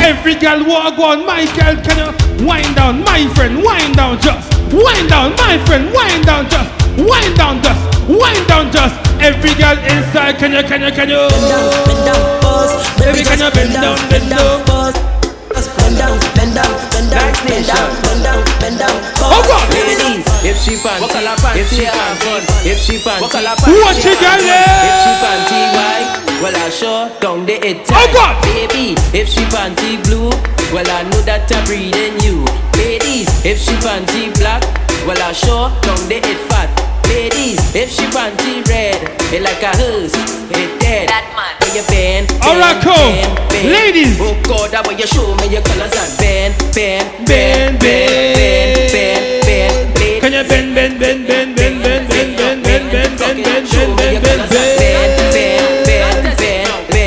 Every 0.00 0.34
girl 0.34 0.64
walk 0.64 0.98
on, 0.98 1.26
my 1.26 1.44
girl, 1.56 1.76
can 1.82 1.98
you 1.98 2.46
wind 2.46 2.76
down, 2.76 3.02
my 3.02 3.26
friend, 3.34 3.62
wind 3.62 3.96
down 3.96 4.20
just, 4.20 4.52
wind 4.72 5.08
down, 5.08 5.34
my 5.36 5.58
friend, 5.66 5.90
wind 5.92 6.24
down 6.24 6.48
just, 6.48 6.70
wind 6.96 7.36
down 7.36 7.62
just, 7.62 8.08
wind 8.08 8.46
down 8.46 8.70
just. 8.70 8.94
Every 9.20 9.54
girl 9.54 9.76
inside, 9.78 10.38
can 10.38 10.52
you, 10.52 10.62
can 10.62 10.82
you, 10.82 10.90
can 10.92 11.08
you? 11.08 11.28
Bend 11.28 12.04
down, 12.06 12.40
pause. 12.40 12.72
Baby, 13.00 13.24
can 13.24 13.38
you 13.40 13.50
bend 13.50 13.72
down, 13.72 13.98
bend 14.08 14.30
down? 14.30 14.64
pause. 14.66 14.94
Bend 15.76 15.96
down, 15.98 16.20
bend 16.36 16.54
down, 16.54 16.70
bend 16.92 17.10
down, 17.10 17.32
bend 17.48 17.66
down, 17.66 17.88
bend 18.02 18.22
down, 18.22 18.44
bend 18.60 18.78
down. 18.78 18.96
Oh 19.24 19.42
God! 19.48 19.66
Ladies, 19.74 20.27
if 20.44 20.56
she 20.62 20.76
panty, 20.78 21.02
if 21.58 21.68
she 21.70 21.84
panty, 21.84 22.66
if 22.66 22.78
she 22.78 22.96
panty, 22.98 23.22
What 23.22 23.96
you 24.04 24.14
got 24.22 24.38
If 24.38 24.94
she 25.02 25.12
panty 25.18 25.60
white, 25.74 26.08
well 26.42 26.54
I 26.54 26.70
sure 26.70 27.10
down 27.20 27.46
the 27.46 27.58
it 27.66 27.82
Oh 27.90 28.06
God! 28.14 28.38
Baby, 28.44 28.94
if 29.16 29.28
she 29.28 29.42
panty 29.50 29.98
blue, 30.06 30.30
well 30.72 30.86
I 30.86 31.02
know 31.10 31.20
that 31.26 31.50
I'm 31.50 31.64
breeding 31.66 32.18
you. 32.22 32.46
Ladies, 32.78 33.26
if 33.44 33.58
she 33.58 33.74
panty 33.82 34.30
black, 34.38 34.62
well 35.06 35.18
I 35.18 35.32
sure 35.32 35.70
down 35.82 35.98
the 36.08 36.22
it 36.22 36.40
fat. 36.46 36.70
Ladies, 37.10 37.58
if 37.74 37.90
she 37.90 38.06
panty 38.14 38.62
red, 38.70 39.00
it 39.34 39.42
like 39.42 39.62
a 39.62 39.74
hearse, 39.74 40.14
it 40.54 40.70
dead. 40.78 41.08
That 41.08 41.26
man, 41.34 41.56
where 41.58 41.74
you 41.74 41.82
bend, 41.90 42.28
bend, 42.28 42.46
Alright, 42.46 42.78
cool. 42.84 42.94
bend, 42.94 43.34
bend. 43.50 43.72
Ladies. 43.74 44.14
Oh 44.20 44.38
God, 44.46 44.70
that 44.70 44.86
way 44.86 44.94
you 44.94 45.06
show 45.08 45.34
me 45.42 45.50
your 45.50 45.62
colors 45.66 45.90
and 45.90 46.12
bend, 46.20 46.54
bend, 46.76 47.26
Bend, 47.26 47.80
bend, 47.80 47.80
bend, 47.80 48.36
bend, 48.38 48.92
bend, 48.92 49.37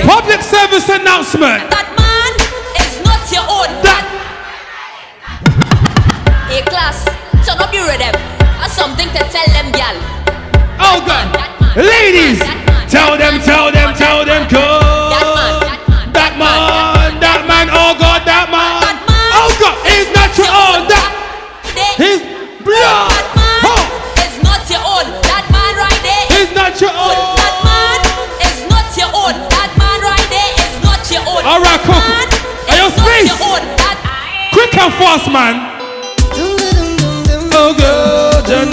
Public 0.08 0.42
service 0.42 0.88
announcement. 0.88 1.68
That 1.72 1.92
man 2.00 2.34
is 2.80 3.04
not 3.04 3.20
your 3.32 3.44
own. 3.44 3.68
That 3.84 4.06
A 6.50 6.62
class, 6.70 7.04
turn 7.46 7.60
up 7.60 7.74
your 7.74 7.86
rhythm. 7.88 8.16
That's 8.60 8.74
something 8.74 9.08
to 9.10 9.20
tell 9.28 9.48
them, 9.52 9.72
gal. 9.72 9.96
Oh 10.80 11.04
God. 11.06 11.28
Ladies, 11.76 12.40
tell 12.90 13.18
them, 13.18 13.42
tell 13.42 13.72
them, 13.72 13.94
tell 13.96 14.24
them, 14.26 14.48
go. 14.50 15.41
And 34.84 34.94
fast, 34.96 35.28
man. 35.32 35.56
Oh 37.54 37.76
God. 37.78 38.46
Dun. 38.46 38.72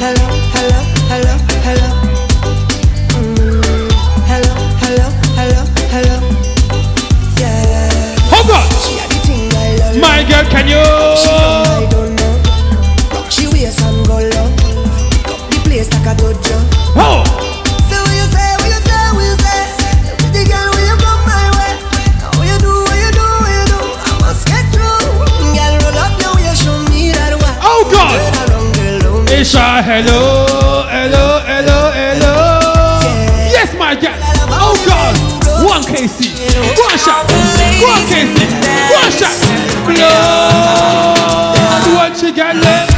Hello, 0.00 0.26
hello, 0.54 0.80
hello, 1.10 1.34
hello. 1.66 1.90
Hello, 4.30 4.54
hello, 4.82 5.06
hello, 5.36 5.62
hello. 5.92 6.16
Yeah. 7.38 8.16
Hold 8.32 8.50
on. 8.50 8.64
She 8.80 8.92
had 8.96 9.08
the 9.10 9.18
thing 9.26 9.52
I 9.52 9.58
love. 9.78 10.00
My 10.00 10.18
girl, 10.28 10.44
can 10.50 10.66
you? 10.68 11.63
A 29.56 29.82
hello, 29.82 30.46
hello, 30.88 31.40
hello, 31.46 31.90
hello. 31.92 32.34
Yes, 33.50 33.74
my 33.78 33.94
girl. 33.94 34.14
Oh 34.50 34.74
God. 34.86 35.14
One 35.64 35.82
KC. 35.82 36.34
One 36.78 36.98
shot. 36.98 37.24
One 37.82 38.02
KC. 38.10 38.36
One 38.90 39.12
shot. 39.12 39.38
Blood. 39.86 41.54
What 41.94 42.22
you 42.22 42.34
got 42.34 42.56
left? 42.56 42.93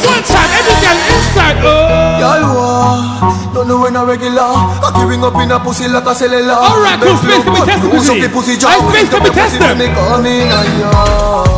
Time, 0.00 0.14
one 0.14 0.24
time. 0.26 0.50
Every 0.58 0.76
girl 0.82 0.98
inside. 1.14 1.58
Oh. 1.62 2.20
Y'all 2.20 2.44
want 2.54 3.54
Don't 3.54 3.68
know 3.68 3.80
when 3.82 3.96
a 3.96 4.04
regular 4.04 4.54
Cocky 4.82 5.04
ring 5.06 5.22
up 5.24 5.34
in 5.40 5.50
a 5.50 5.58
pussy 5.60 5.88
like 5.88 6.06
a 6.06 6.14
cellular 6.14 6.54
All 6.54 6.80
right, 6.82 6.98
cool. 7.00 7.16
Space, 7.18 7.42
can 7.44 7.52
we 7.52 7.60
test 7.66 7.82
the 7.82 7.88
Who's 7.90 8.08
up 8.08 8.16
pussy? 8.16 8.20
the 8.22 8.28
pussy 8.32 8.54
Hey, 8.54 8.80
Space, 8.90 9.08
can 9.10 9.22
we 9.22 9.30
test 9.30 9.58
them? 9.58 9.78
Me 9.78 9.86
come 9.94 10.26
in 10.26 11.53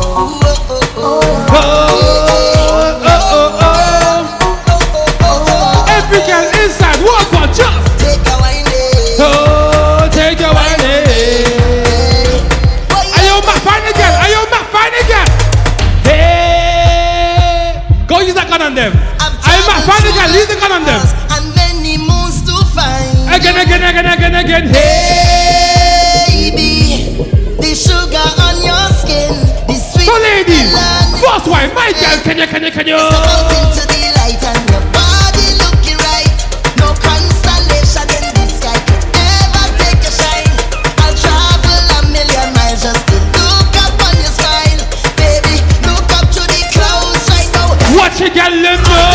can 32.57 32.65
you, 32.65 32.71
can 32.73 32.87
you, 32.87 32.97
can 32.97 33.21
you? 33.21 33.37
Out 33.37 33.53
into 33.53 33.85
the 33.85 34.01
light 34.17 34.41
and 34.41 34.65
your 34.73 34.81
body 34.89 35.45
looking 35.61 35.93
right. 36.09 36.33
No 36.81 36.89
constellation 36.97 38.09
in 38.17 38.33
the 38.33 38.49
sky 38.49 38.73
could 38.81 39.05
ever 39.13 39.65
take 39.77 40.01
your 40.01 40.09
shine. 40.09 40.57
I'll 41.05 41.13
travel 41.13 41.77
a 41.85 41.99
million 42.09 42.49
miles 42.57 42.81
just 42.81 43.05
to 43.13 43.17
look 43.37 43.73
up 43.77 43.93
your 44.17 44.33
smile. 44.33 44.81
Baby, 45.21 45.61
look 45.85 46.09
up 46.17 46.25
to 46.33 46.41
the 46.49 46.61
clouds 46.73 47.29
right 47.29 47.45
now. 47.53 47.77
Watch 47.93 48.25
it, 48.25 48.33
girl, 48.33 48.49
let 48.49 48.81
know. 48.89 49.05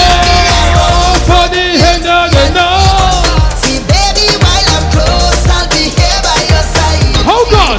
For 1.27 1.43
the 1.51 1.67
end 1.83 2.07
of 2.07 2.31
the 2.31 2.47
night. 2.55 3.59
See, 3.59 3.83
baby, 3.91 4.39
while 4.39 4.71
I'm 4.71 4.87
close, 4.95 5.43
I'll 5.51 5.67
be 5.67 5.91
here 5.91 6.21
by 6.23 6.39
your 6.47 6.63
side. 6.63 7.27
Hold 7.27 7.51
on. 7.59 7.75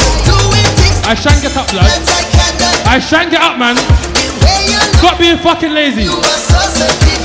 I 1.08 1.15
shan't 1.15 1.39
get 1.39 1.56
up, 1.56 1.71
blood. 1.71 1.88
that 1.88 2.04
I 2.04 2.23
cannot. 2.36 2.84
I 2.84 2.99
shan't 2.99 3.32
get 3.32 3.39
up, 3.39 3.56
man. 3.56 3.92
Being 5.23 5.38
fucking 5.38 5.71
lazy. 5.71 6.03
you 6.03 6.12
are 6.12 6.39
so 6.51 6.59
seductive. 6.67 7.23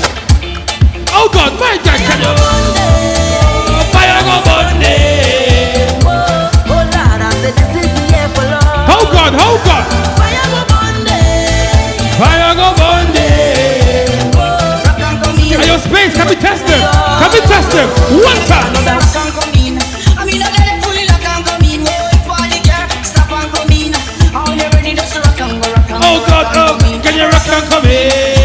Oh 1.11 1.27
God, 1.33 1.51
my 1.59 1.75
girl, 1.83 1.99
can 1.99 2.19
you? 2.23 2.31
Fire 3.91 4.21
go 4.23 4.35
Monday. 4.47 5.99
Oh 8.87 9.05
God, 9.11 9.33
oh 9.35 9.55
God. 9.67 9.85
Fire 12.15 12.55
go 12.55 12.67
Monday. 12.79 14.07
Are 15.59 15.67
your 15.67 15.79
space? 15.79 16.15
Can 16.15 16.27
we 16.29 16.35
test 16.35 16.65
them? 16.67 16.79
Can 17.19 17.29
we 17.33 17.41
test 17.51 17.69
them? 17.75 17.89
One 18.23 18.39
time. 18.47 19.28
Oh 26.39 26.43
God, 26.55 26.79
oh, 26.79 27.01
can 27.03 27.19
you 27.19 27.27
rock 27.27 27.47
and 27.51 27.67
come 27.67 27.83
in? 27.83 28.39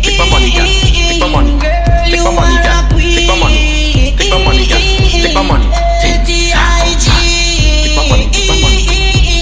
Take 0.00 0.18
my 0.18 0.30
money, 0.30 0.54
girl. 0.54 0.70
Take 0.70 1.18
my 1.18 1.26
money. 1.26 1.58
Take 1.58 2.22
my 2.22 2.30
money, 2.30 2.62
girl. 2.62 2.78
Take 2.94 3.26
my 3.26 3.34
money. 3.42 4.14
Take 4.14 4.30
my 4.30 4.38
money, 4.38 4.66
girl. 4.70 4.78
Take 5.18 5.34
my 5.34 5.42
money. 5.42 5.66
Take 5.98 6.22
Take 6.22 7.96
my 7.98 8.06
money. 8.06 8.30
Take 8.30 8.46
my 8.46 8.54
money. 8.62 8.86
Take 8.86 9.34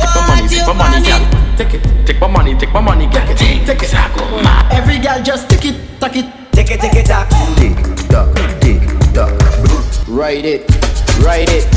my 0.00 0.24
money. 0.24 0.48
Take 0.48 0.64
my 0.64 0.72
money, 0.72 1.04
girl. 1.04 1.20
Take 1.60 1.74
it. 1.74 2.06
Take 2.06 2.20
my 2.20 2.26
money. 2.32 2.54
Take 2.56 2.72
my 2.72 2.80
money, 2.80 3.06
girl. 3.12 3.26
Take 3.36 3.66
Take 3.66 3.82
it. 3.82 3.92
Every 4.72 4.98
girl 4.98 5.20
just 5.22 5.50
tick 5.50 5.66
it, 5.66 5.76
tuck 6.00 6.16
it. 6.16 6.24
Tick 6.52 6.70
it, 6.72 6.80
tick 6.80 6.94
it, 6.94 6.99
Write 10.40 10.48
it, 10.56 10.64
write 11.20 11.48
it, 11.52 11.68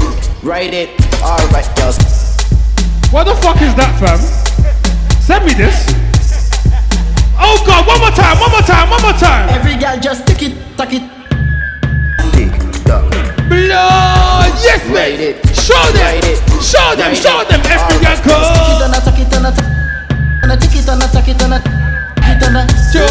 write 0.42 0.74
it. 0.74 0.90
Alright, 1.22 1.68
girls. 1.76 2.00
What 3.12 3.26
the 3.28 3.36
fuck 3.44 3.60
is 3.60 3.76
that, 3.76 3.92
fam? 4.00 4.16
Send 5.20 5.44
me 5.44 5.52
this. 5.52 5.92
Oh 7.36 7.60
God, 7.68 7.84
one 7.84 8.00
more 8.00 8.16
time, 8.16 8.40
one 8.40 8.52
more 8.56 8.64
time, 8.64 8.88
one 8.90 9.02
more 9.04 9.20
time. 9.20 9.52
Every 9.52 9.76
girl 9.76 10.00
just 10.00 10.24
tick 10.26 10.48
it, 10.48 10.56
tuck 10.80 10.94
it. 10.96 11.04
Tick 12.32 12.56
tock 12.88 13.12
Blood, 13.52 14.56
yes, 14.64 14.80
Write 14.88 15.20
mate. 15.20 15.44
it. 15.44 15.56
Show 15.60 15.76
them, 15.92 16.00
Write 16.00 16.24
it. 16.24 16.40
show 16.64 16.96
them, 16.96 17.12
Write 17.12 17.20
show 17.20 17.44
it. 17.44 17.50
them. 17.52 17.60
Every 17.68 18.00
girl 18.00 18.16
Tick 18.16 18.24
it 18.24 18.80
go. 18.80 18.88
on 18.88 18.96
a 18.96 19.00
tuck 19.04 19.20
it 19.20 19.34
on 19.36 19.44
a 19.44 19.52
tuck 19.52 19.68
on 20.40 20.52
a 20.52 20.56
tick 20.56 20.72
it 20.80 20.88
on 20.88 21.02
a 21.04 21.08
tuck 21.12 21.28
it 21.28 21.36
on 21.44 21.52
a 21.52 21.60
tick 21.60 21.68
it 21.68 21.68
on 21.68 21.80
a. 21.83 21.83
Joe, 22.92 23.08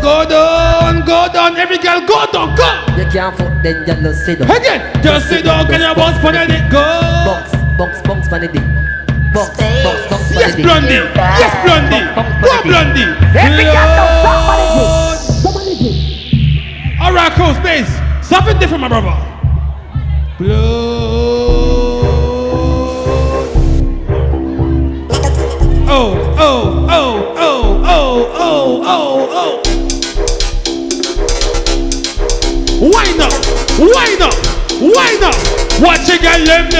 go 0.00 0.24
down, 0.28 1.04
go 1.04 1.28
down. 1.32 1.56
Every 1.56 1.78
girl 1.78 2.00
go 2.06 2.24
down, 2.32 2.56
go. 2.56 2.64
You 2.96 3.04
can't 3.10 3.36
fuck 3.36 3.62
then 3.62 3.86
you 3.86 3.94
just 4.02 4.24
sit 4.24 4.38
down. 4.38 4.50
Again, 4.50 5.02
just 5.02 5.28
sit 5.28 5.44
down, 5.44 5.66
can 5.66 5.80
you 5.80 5.94
bounce 5.94 6.18
for 6.20 6.32
the 6.32 6.46
dick? 6.46 6.70
Go. 6.70 6.80
Bounce, 6.80 7.52
bounce, 7.76 8.00
bounce 8.02 8.28
for 8.28 8.38
the 8.38 8.48
dick. 8.48 8.64
Bounce, 9.34 9.50
bounce, 9.56 10.10
bounce 10.10 10.28
for 10.28 10.40
Yes, 10.40 10.52
the 10.52 10.56
dick. 10.56 10.64
Blondie. 10.64 11.04
Yes, 11.14 11.52
Blondie. 11.62 12.04
Go, 12.40 12.62
Blondie. 12.64 13.04
Lord. 14.78 15.18
All 17.00 17.12
right, 17.12 17.32
cool, 17.32 17.54
space. 17.54 17.90
Something 18.26 18.58
different, 18.58 18.80
my 18.80 18.88
brother. 18.88 19.14
Blood. 20.38 21.17
Up. 35.78 35.84
Watch 35.84 36.08
it, 36.08 36.22
girl, 36.22 36.44
let 36.44 36.72
me. 36.72 36.78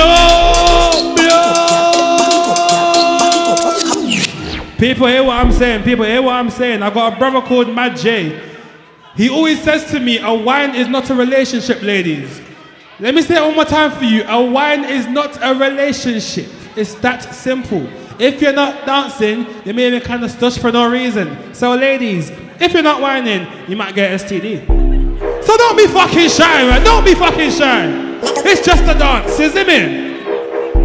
People 4.79 5.09
hear 5.09 5.25
what 5.25 5.37
I'm 5.37 5.51
saying. 5.51 5.83
People 5.83 6.05
hear 6.05 6.23
what 6.23 6.35
I'm 6.35 6.51
saying. 6.51 6.83
I 6.83 6.91
got 6.91 7.15
a 7.15 7.17
brother 7.19 7.41
called 7.41 7.75
Mad 7.75 7.97
J. 7.97 8.41
He 9.17 9.29
always 9.29 9.61
says 9.63 9.91
to 9.91 9.99
me, 9.99 10.19
a 10.19 10.33
wine 10.33 10.77
is 10.77 10.87
not 10.87 11.11
a 11.11 11.15
relationship, 11.15 11.83
ladies. 11.83 12.41
Let 13.01 13.15
me 13.15 13.23
say 13.23 13.37
it 13.37 13.43
one 13.45 13.57
more 13.57 13.65
time 13.65 13.91
for 13.91 14.05
you. 14.05 14.23
A 14.25 14.41
wine 14.45 14.85
is 14.85 15.09
not 15.09 15.37
a 15.43 15.55
relationship. 15.55 16.49
It's 16.77 16.95
that 16.95 17.35
simple. 17.35 17.89
If 18.21 18.41
you're 18.41 18.53
not 18.53 18.87
dancing, 18.87 19.47
you 19.65 19.75
may 19.75 19.91
be 19.91 19.99
kind 20.01 20.23
of 20.25 20.31
stush 20.31 20.61
for 20.61 20.71
no 20.71 20.89
reason. 20.89 21.55
So, 21.55 21.75
ladies, 21.75 22.31
if 22.61 22.73
you're 22.73 22.83
not 22.83 23.01
whining, 23.01 23.47
you 23.69 23.77
might 23.77 23.97
get 23.97 24.21
STD. 24.21 24.67
So 25.45 25.57
don't 25.57 25.77
be 25.77 25.87
fucking 25.89 26.29
shy, 26.29 26.69
man. 26.69 26.85
Don't 26.85 27.05
be 27.05 27.15
fucking 27.15 27.51
shy. 27.51 28.08
It's 28.21 28.65
just 28.65 28.83
a 28.83 28.95
dance, 28.99 29.33
see 29.33 29.49
me? 29.65 30.09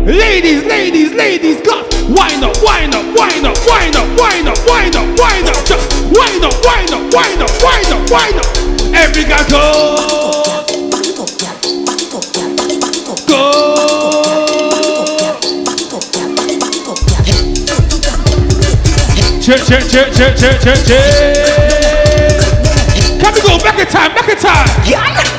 Ladies, 0.06 0.63
ladies, 0.65 1.13
ladies, 1.13 1.62
got 1.62 1.88
wind 2.10 2.43
up, 2.43 2.56
wind 2.62 2.93
up, 2.93 3.06
wind 3.15 3.46
up, 3.46 3.58
wind 3.65 3.96
up, 3.96 4.08
wind 4.19 4.48
up, 4.48 4.58
wind 4.67 4.96
up, 4.96 5.08
wind 5.17 5.48
up, 5.50 5.65
just 5.65 5.88
wind 6.12 6.43
up, 6.43 6.54
wind 6.62 6.91
up, 6.91 7.02
wind 7.13 7.41
up, 7.41 7.50
wind 7.63 7.89
up, 7.89 8.04
wind 8.12 8.38
up. 8.38 8.46
Every 8.93 9.24
guy 9.24 9.48
go. 9.50 10.43
Check, 19.41 19.60
check, 19.65 19.84
check, 19.89 20.13
check, 20.13 20.38
check, 20.38 20.62
check, 20.62 20.78
check. 20.86 21.36
Can 23.19 23.34
we 23.34 23.41
go 23.41 23.58
back 23.60 23.80
in 23.80 23.88
time, 23.88 24.13
back 24.13 24.30
in 24.30 24.38
time? 24.38 25.33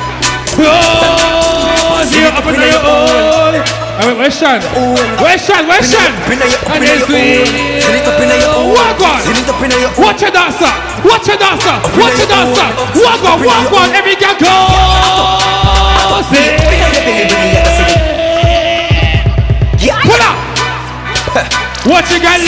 Oh, 0.57 2.01
zero 2.07 2.31
up 2.31 2.47
in 2.47 2.55
your 2.55 2.79
own. 2.79 3.59
All 3.99 4.07
right, 4.07 4.15
where's 4.15 4.37
Sean? 4.39 4.63
Where's 5.19 5.43
Sean? 5.43 5.67
Where's 5.67 5.91
Sean? 5.91 6.15
And 6.31 6.79
then 6.79 6.99
sweet. 7.03 7.43
Walk 8.71 9.01
on. 9.03 9.19
Watch 9.99 10.21
your 10.21 10.31
dancer. 10.31 10.71
Watch 11.03 11.27
your 11.27 11.35
dancer. 11.35 11.75
Watch 11.99 12.15
your 12.15 12.27
dancer. 12.31 12.67
Walk 13.03 13.23
on, 13.27 13.43
walk 13.43 13.73
on. 13.75 13.91
Every 13.91 14.15
girl 14.15 14.35
go. 14.39 14.55
Pull 20.07 20.21
up. 20.23 20.35
Watch 21.85 22.09
your 22.11 22.19
girl 22.19 22.39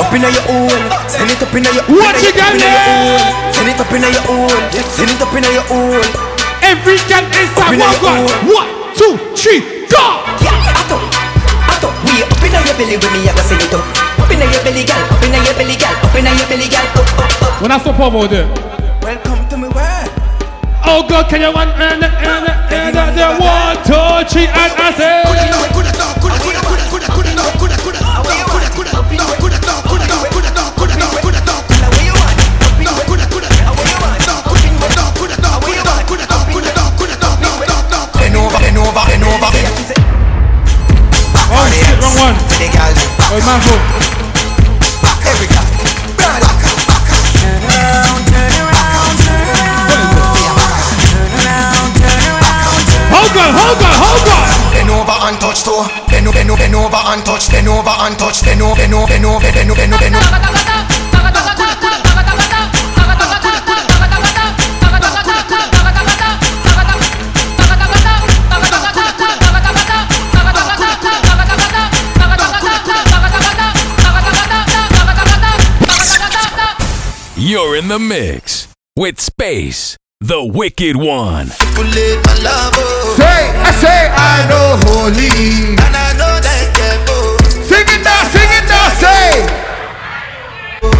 Up 0.00 0.12
inna 0.12 0.28
your 0.28 0.46
own, 0.50 0.83
send 1.24 1.40
it 1.40 1.48
up 1.48 1.54
inna 1.56 1.70
your 1.72 1.84
What 1.88 2.20
you 2.20 2.32
got 2.36 2.52
there? 2.52 3.52
Send 3.56 3.68
it 3.72 3.80
up 3.80 3.92
inna 3.92 4.08
your 4.12 4.24
own, 4.28 4.60
send 4.92 5.08
it 5.08 5.22
up 5.24 5.32
inna 5.32 5.48
your 5.56 5.64
own. 5.72 6.04
Every 6.60 7.00
girl 7.08 7.24
inside 7.24 7.80
one 7.80 7.96
one. 8.04 8.28
One, 8.52 8.68
two, 8.92 9.16
three, 9.32 9.88
go. 9.88 10.04
Yeah, 10.44 10.52
ato, 10.76 11.00
ato, 11.72 11.88
we 12.04 12.20
up 12.20 12.44
inna 12.44 12.60
your 12.68 12.76
belly 12.76 12.96
when 13.00 13.12
me 13.16 13.32
send 13.40 13.64
it 13.64 13.72
up. 13.72 13.84
Up 14.20 14.28
inna 14.28 14.44
your 14.52 14.62
belly, 14.64 14.84
gal, 14.84 15.00
up 15.00 15.24
inna 15.24 15.40
your 15.40 15.56
belly, 15.56 15.76
gal, 15.80 15.96
up 15.96 16.12
inna 16.12 16.30
your 16.36 16.48
belly, 16.48 16.68
gal, 16.68 16.84
up, 16.92 17.08
up, 17.16 17.42
up. 17.42 17.62
When 17.62 17.72
I 17.72 17.78
stop 17.78 18.00
over 18.00 18.28
there. 18.28 18.48
Welcome 19.00 19.48
to 19.48 19.56
me 19.56 19.68
world. 19.72 20.10
Oh 20.84 21.06
God, 21.08 21.30
can 21.30 21.40
you 21.40 21.52
one 21.52 21.72
and 21.80 22.04
and 22.04 22.44
and 22.68 22.96
and 22.96 23.16
the 23.16 23.28
one, 23.40 23.76
two, 23.88 24.28
three, 24.28 24.44
and 24.44 24.72
I 24.76 24.92
say. 24.92 25.24
Shit, 41.74 41.96
wrong 41.98 42.16
one. 42.22 42.36
For 42.48 42.56
the 42.62 42.68
gal, 42.70 42.94
Oh 43.34 43.40
man, 43.42 43.58
go. 43.66 43.74
Turn 47.34 47.60
around, 47.64 48.22
turn 48.30 48.54
around, 48.64 49.16
turn 49.20 49.40
around. 49.42 49.94
Hold 53.14 53.36
on, 53.36 53.50
hold 53.58 53.82
on, 53.82 53.96
hold 54.02 54.28
on. 54.30 54.46
Bend 54.72 54.90
over 54.90 55.18
and 55.26 55.36
touch 55.40 55.62
toe. 55.64 55.86
Bend 56.08 56.26
over, 56.28 56.34
bend 56.34 56.50
over, 56.50 56.60
bend 56.60 56.74
over 56.74 57.02
and 57.10 57.24
touch. 57.24 57.50
Bend 57.50 57.68
over 57.68 57.90
and 57.90 58.18
touch. 58.18 58.44
Bend 58.44 58.62
over, 58.62 58.74
bend 58.76 58.94
over, 58.94 59.06
bend 59.08 59.26
over, 59.26 59.42
bend 59.50 60.14
over, 60.16 60.53
with 78.96 79.20
Space, 79.20 79.98
the 80.20 80.44
Wicked 80.44 80.94
One. 80.94 81.48
Say, 81.48 81.66
I 83.26 83.74
say 83.74 84.06
I 84.06 84.46
know 84.46 84.78
holy. 84.86 85.74
And 85.74 85.94
I 85.98 86.14
know 86.14 86.38
that 86.38 86.70
devil. 86.78 87.34
Sing 87.66 87.82
it 87.90 88.06
now, 88.06 88.22
sing 88.30 88.46
it 88.54 88.62
now, 88.70 88.86
say. 88.94 89.42
Oh, 90.86 90.94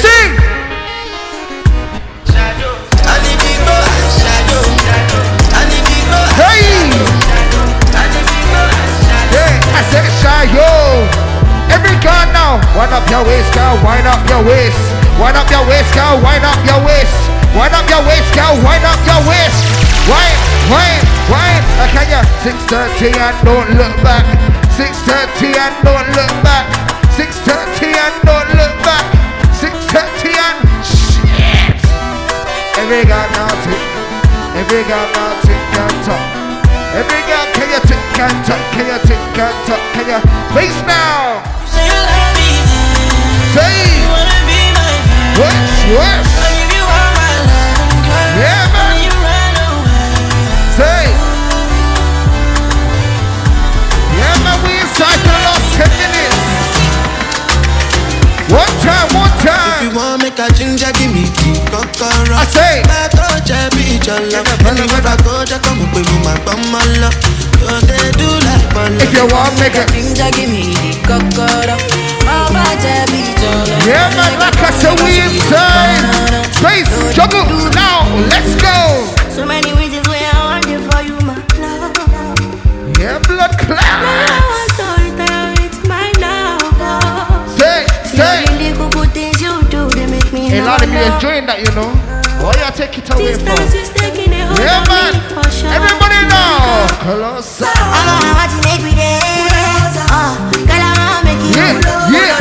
sing. 0.00 0.32
And 3.12 3.24
if 3.28 3.44
I 3.44 4.00
shadow. 4.16 4.64
And 5.52 5.68
if 5.76 5.84
you 5.84 6.00
go, 6.08 6.16
I 6.16 6.32
Hey. 6.32 6.96
and 7.92 8.08
if 8.16 8.24
you 8.24 8.40
go, 8.56 8.62
I 8.64 8.88
shadow. 9.04 9.84
Said 9.92 10.08
shy. 10.24 10.48
Every 11.68 11.92
girl 12.00 12.24
now, 12.32 12.56
wind 12.72 12.96
up 12.96 13.04
your 13.12 13.20
waist, 13.28 13.52
girl, 13.52 13.76
wind 13.84 14.06
up 14.08 14.24
your 14.32 14.40
waist. 14.48 14.99
Wind 15.20 15.36
up 15.36 15.52
your 15.52 15.60
waist, 15.68 15.92
girl, 15.92 16.16
wind 16.24 16.40
up 16.48 16.56
your 16.64 16.80
waist. 16.80 17.12
Wind 17.52 17.76
up 17.76 17.84
your 17.92 18.00
waist, 18.08 18.32
girl, 18.32 18.56
wind 18.64 18.80
up 18.88 18.96
your 19.04 19.20
waist. 19.28 19.60
Wind, 20.08 20.38
wind, 20.72 21.04
wind. 21.28 21.64
Uh, 21.76 21.84
can 21.92 22.08
you? 22.08 22.22
630 22.40 23.20
and 23.20 23.36
don't 23.44 23.68
look 23.76 23.92
back. 24.00 24.24
630 24.80 25.60
and 25.60 25.76
don't 25.84 26.08
look 26.16 26.32
back. 26.40 26.64
630 27.20 27.92
and 28.00 28.16
don't 28.24 28.48
look 28.56 28.74
back. 28.80 29.04
630 29.60 30.40
and 30.40 30.58
shit. 30.88 31.76
Every 32.80 33.04
girl 33.04 33.28
now 33.36 33.52
tick. 33.60 33.84
Every 34.56 34.88
girl 34.88 35.04
now 35.04 35.36
tick 35.44 35.64
and 35.84 35.96
top. 36.08 36.24
Every 36.96 37.20
girl, 37.28 37.44
can 37.60 37.68
you 37.68 37.80
tick 37.84 38.04
and 38.24 38.38
top? 38.48 38.62
Can 38.72 38.88
you 38.88 38.98
tick 39.04 39.20
and 39.36 39.56
top? 39.68 39.82
Can 39.92 40.16
you 40.16 40.20
face 40.56 40.80
now? 40.88 41.44
Say, 43.52 44.00
Yeah, 48.40 48.64
man. 48.76 48.96
Say, 50.76 51.04
yeah, 54.20 54.36
man. 54.44 54.56
We 54.64 54.72
inside 54.84 55.16
for 55.24 55.32
the 55.32 55.40
last 55.48 55.64
ten 55.80 55.90
minutes. 55.96 56.44
One 58.52 58.74
time, 58.84 59.08
one 59.16 59.32
time. 59.40 59.80
If 59.80 59.88
you 59.88 59.96
want 59.96 60.20
make 60.22 60.36
a 60.38 60.48
ginger, 60.52 60.92
give 61.00 61.08
me 61.08 61.24
the 61.24 61.56
kokoro. 61.72 62.36
I 62.36 62.44
say. 62.44 62.82
My 62.84 63.08
touch, 63.08 63.48
I 63.48 63.72
be 63.72 63.96
your 64.04 64.20
love. 64.36 64.44
Anywhere 64.68 65.04
I 65.08 65.16
go, 65.24 65.44
just 65.48 65.62
come 65.64 65.80
up 65.80 65.94
with 65.96 66.04
my 66.20 66.36
bum, 66.44 66.60
my 66.68 66.84
love. 67.00 67.16
So 67.64 67.80
they 67.88 68.12
do 68.20 68.28
like 68.28 68.68
my 68.76 68.92
love. 68.92 69.00
If 69.08 69.12
you 69.16 69.24
want 69.32 69.56
make 69.56 69.72
it, 69.72 69.88
Ginger, 69.88 70.28
give 70.36 70.50
me 70.52 70.76
the 70.76 71.00
kokoro. 71.08 71.76
Mama. 72.28 73.29
Yeah, 73.86 74.08
man. 74.16 74.32
Like 74.40 74.58
I 74.60 74.70
said, 74.76 74.96
we 75.00 75.20
inside. 75.24 76.04
Space, 76.56 76.90
juggle 77.14 77.46
now. 77.72 78.04
Let's 78.28 78.52
go. 78.60 78.76
So 79.32 79.46
many 79.46 79.72
reasons 79.74 80.06
why 80.08 80.20
I 80.20 80.38
want 80.48 80.64
you 80.68 80.78
for 80.88 81.00
you, 81.02 81.16
my 81.24 81.38
love. 81.60 81.96
Yeah, 83.00 83.18
blood 83.24 83.52
I 83.56 84.36
want 84.50 84.70
to 84.76 84.86
reiterate 85.00 85.76
my 85.88 86.08
love. 86.20 87.48
Say, 87.58 87.86
say. 88.04 88.44
The 88.60 88.88
good 88.92 89.10
things 89.12 89.40
you 89.40 89.52
do, 89.72 89.88
they 89.90 90.06
make 90.06 90.32
me 90.32 90.58
A 90.58 90.64
lot 90.64 90.82
of 90.82 90.88
me 90.90 91.00
enjoying 91.14 91.46
that, 91.46 91.60
you 91.60 91.70
know. 91.74 91.88
Why 92.40 92.56
you 92.56 92.72
take 92.72 92.96
it 92.96 93.08
away 93.12 93.34
from? 93.36 93.56
is 93.60 93.90
taking 93.92 94.32
a 94.32 94.46
hold 94.48 94.58
Yeah, 94.60 94.80
man. 94.88 95.12
me 95.12 95.20
for 95.36 95.44
sure. 95.52 95.68
Everybody 95.68 96.20
now. 96.28 96.88
Colossal. 97.04 97.68
I 97.68 98.00
know 98.08 98.16
want 98.32 98.48
to 98.48 98.58
make 98.64 98.80
me 98.80 98.92
dance. 98.96 99.96
Uh, 100.08 100.36
girl, 100.64 100.80
I 100.80 101.20
make 101.24 101.40
you 101.44 101.52
Yeah, 101.52 101.76
yeah. 102.16 102.39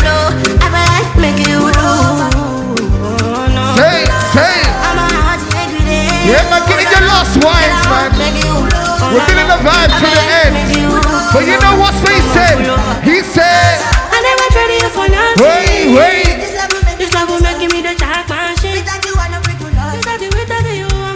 Yeah, 6.30 6.46
man, 6.54 6.62
get 6.70 6.78
in 6.78 6.90
your 6.94 7.06
lost 7.10 7.34
wines, 7.42 7.82
man. 7.90 8.14
We're 9.10 9.26
feeling 9.26 9.50
the 9.50 9.58
vibe 9.66 9.90
to 9.90 10.06
the 10.06 10.24
end. 10.46 10.54
But 11.34 11.44
you 11.50 11.58
know 11.58 11.82
what 11.82 11.98
he 12.06 12.22
said? 12.38 12.62
He 13.02 13.26
said, 13.26 13.82
I 14.14 14.22
never 14.22 14.46
tried 14.54 14.78
you 14.78 14.90
for 14.94 15.10
nothing. 15.10 15.42
Wait, 15.42 15.90
wait. 15.98 16.38
This 17.02 17.10
love 17.18 17.30
will 17.30 17.42
make 17.42 17.58
me 17.58 17.82
the 17.82 17.98
jack. 17.98 18.30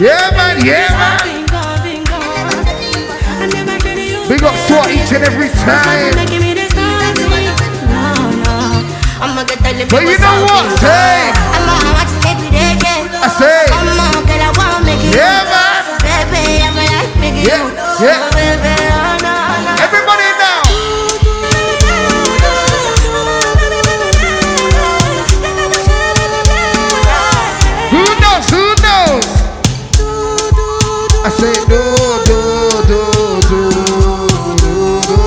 Yeah, 0.03 0.32
man, 0.36 0.66
yeah, 0.66 0.89
man. 0.99 1.45
We 4.28 4.36
got 4.38 4.55
SWAT 4.68 4.89
each 4.91 5.14
and 5.14 5.24
every 5.24 5.49
time. 5.64 6.11
But 9.89 10.01
you 10.03 10.18
know 10.18 10.43
what? 10.43 10.80
Hey! 10.82 12.22
Yeah, 15.16 15.43
man. 15.45 16.93
Yeah, 17.45 17.64
yeah. 18.01 18.30
Everybody 19.84 20.30
now. 20.41 20.61
Who 27.93 28.03
knows? 28.22 28.45
Who 28.49 28.64
knows? 28.82 29.26
I 31.26 31.30
say 31.30 31.53
do, 31.70 31.82
do, 32.28 32.39
do, 32.89 33.01
do, 33.49 33.61
do, 33.82 34.74
do. 35.07 35.18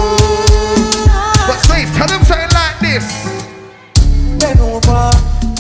But 1.47 1.59
Space, 1.63 1.91
tell 1.97 2.09
them 2.09 2.23
something 2.25 2.53
like 2.53 2.79
this. 2.81 3.07
Bend 4.41 4.61
over, 4.61 5.11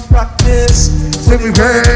practice. 0.08 0.90
Sing 1.24 1.42
me 1.42 1.50
pain. 1.52 1.95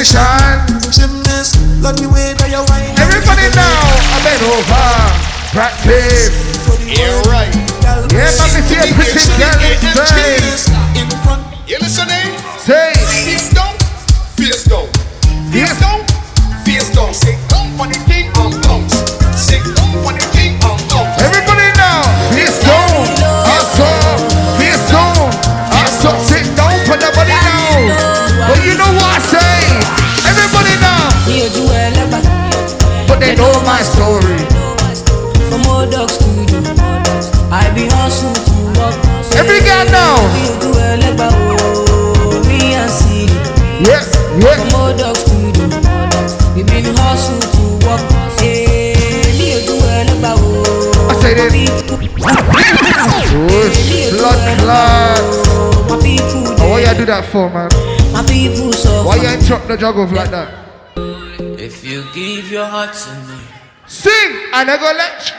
Position. 0.00 0.64
Gymnast, 0.96 1.60
love 1.84 2.00
me 2.00 2.08
way 2.08 2.32
that 2.40 2.48
you 2.48 2.64
wine. 2.72 2.96
Everybody 2.96 3.52
now, 3.52 3.84
I 4.08 4.24
bend 4.24 4.40
over. 4.48 4.88
Practice. 5.52 6.32
Yeah, 6.88 7.20
right. 7.28 7.52
Yeah, 8.08 8.32
see 8.32 8.80
a 8.80 8.88
pretty 8.96 9.20
girl 9.36 9.60
inside. 9.60 10.96
In 10.96 11.08
front. 11.20 11.44
You 11.68 11.76
listening? 11.84 12.32
Say, 12.64 12.96
that 57.20 57.30
for, 57.32 57.48
man? 57.50 57.68
my 58.12 58.22
people 58.26 58.72
so 58.72 59.04
Why 59.06 59.16
you 59.16 59.28
interrupt 59.28 59.68
the 59.68 59.76
juggle 59.76 60.06
like 60.06 60.30
that? 60.30 60.48
If 61.60 61.84
you 61.84 62.04
give 62.14 62.50
your 62.50 62.64
heart 62.66 62.94
to 62.94 63.12
me, 63.28 63.38
Sing, 63.86 64.30
and 64.54 64.70
I 64.70 64.76
go 64.78 64.90
let 64.96 65.34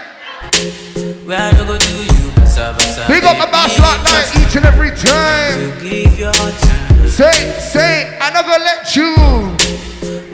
where 1.26 1.40
I 1.40 1.52
no 1.54 1.66
go 1.66 1.78
do 1.78 1.94
you, 2.04 2.28
basa 2.36 2.74
basa. 2.76 3.08
Big 3.08 3.24
up 3.24 3.38
my 3.38 3.46
boss 3.50 3.78
like 3.80 4.04
night 4.04 4.28
each 4.42 4.56
and 4.58 4.66
every 4.66 4.92
time. 4.92 5.80
Give 5.80 6.18
your 6.20 6.34
heart 6.36 6.56
to 6.60 7.02
me, 7.02 7.08
Say, 7.10 7.32
say, 7.62 8.18
I 8.20 8.30
not 8.34 8.44
gonna 8.46 8.64
let 8.64 8.96
you. 8.96 9.16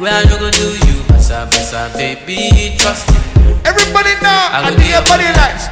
where 0.02 0.14
I 0.14 0.24
no 0.26 0.40
go 0.40 0.50
do 0.50 0.68
you, 0.88 1.04
basa 1.12 1.46
basa, 1.52 1.94
baby, 1.94 2.76
trust 2.80 3.12
me. 3.12 3.18
Everybody 3.66 4.16
now, 4.24 4.50
I 4.52 4.72
I 4.72 4.76
go 4.76 4.82
your 4.82 5.04
body 5.06 5.30
lights. 5.38 5.68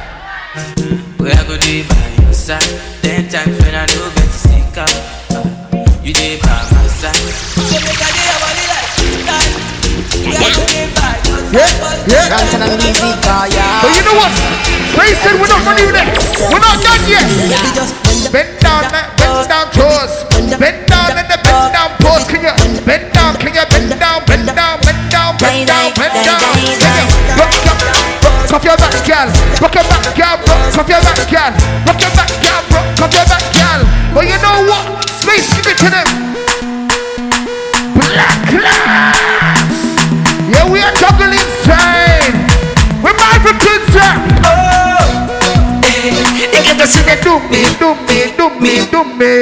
Where 1.18 1.34
I 1.34 1.42
go 1.48 1.56
dey 1.58 1.82
by 1.88 2.22
your 2.22 2.32
side. 2.32 2.62
Ten 3.02 3.28
times 3.28 3.58
when 3.62 3.74
I 3.74 3.86
no 3.86 4.06
get 4.14 4.28
to 4.30 4.38
stick 4.38 4.78
out, 4.78 4.92
But 13.82 13.92
you 13.92 14.02
know 14.02 14.16
what? 14.16 14.32
Ray 14.96 15.12
said 15.20 15.36
we're 15.36 15.48
not 15.48 15.60
it. 15.76 15.92
We're 16.48 16.58
not 16.58 16.80
done 16.82 17.04
yet. 17.08 17.28
Bend 18.32 18.58
down. 18.60 18.88
Bend 19.16 19.48
down 19.48 19.70
toes. 19.72 20.24
Bend 20.58 20.86
down 20.88 21.12
and 21.16 21.28
the 21.28 21.38
bend 21.44 21.72
down 21.72 21.90
pose. 22.00 22.24
Can 22.24 22.42
you 22.42 22.52
bend 22.84 23.12
down? 23.12 23.36
Can 23.36 23.54
you 23.54 23.64
bend 23.68 23.92
down? 24.00 24.24
Bend 24.26 24.46
down, 24.46 24.80
bend 24.80 25.10
down, 25.10 25.36
bend 25.38 25.68
down, 25.68 25.92
bend 25.94 26.14
down. 26.24 26.56
Rock 28.50 28.64
your 28.64 28.76
back, 28.76 29.04
gal. 29.04 29.28
Rock 29.60 29.74
your 29.74 29.84
back, 29.84 30.16
gal. 30.16 30.38
Rock 30.76 30.88
your 30.88 31.00
back, 31.00 31.28
gal. 31.28 31.52
Rock 31.86 32.00
your 32.00 32.10
back, 32.16 32.30
gal. 32.40 32.62
Rock 32.98 33.12
your 33.12 33.26
back, 33.28 33.44
gal. 33.52 33.80
But 34.14 34.24
you 34.26 34.38
know 34.40 34.64
what? 34.64 35.08
Space, 35.20 35.52
give 35.54 35.66
it 35.66 35.78
to 35.78 35.90
them. 35.90 36.25
They 46.86 47.02
get 47.02 47.02
to 47.02 47.02
see 47.02 47.02
the 47.02 47.16
do 47.18 47.34
me, 47.50 47.66
do 47.82 47.98
me, 48.06 48.30
do 48.38 48.46
me, 48.62 48.86
do 48.94 49.02
me. 49.18 49.34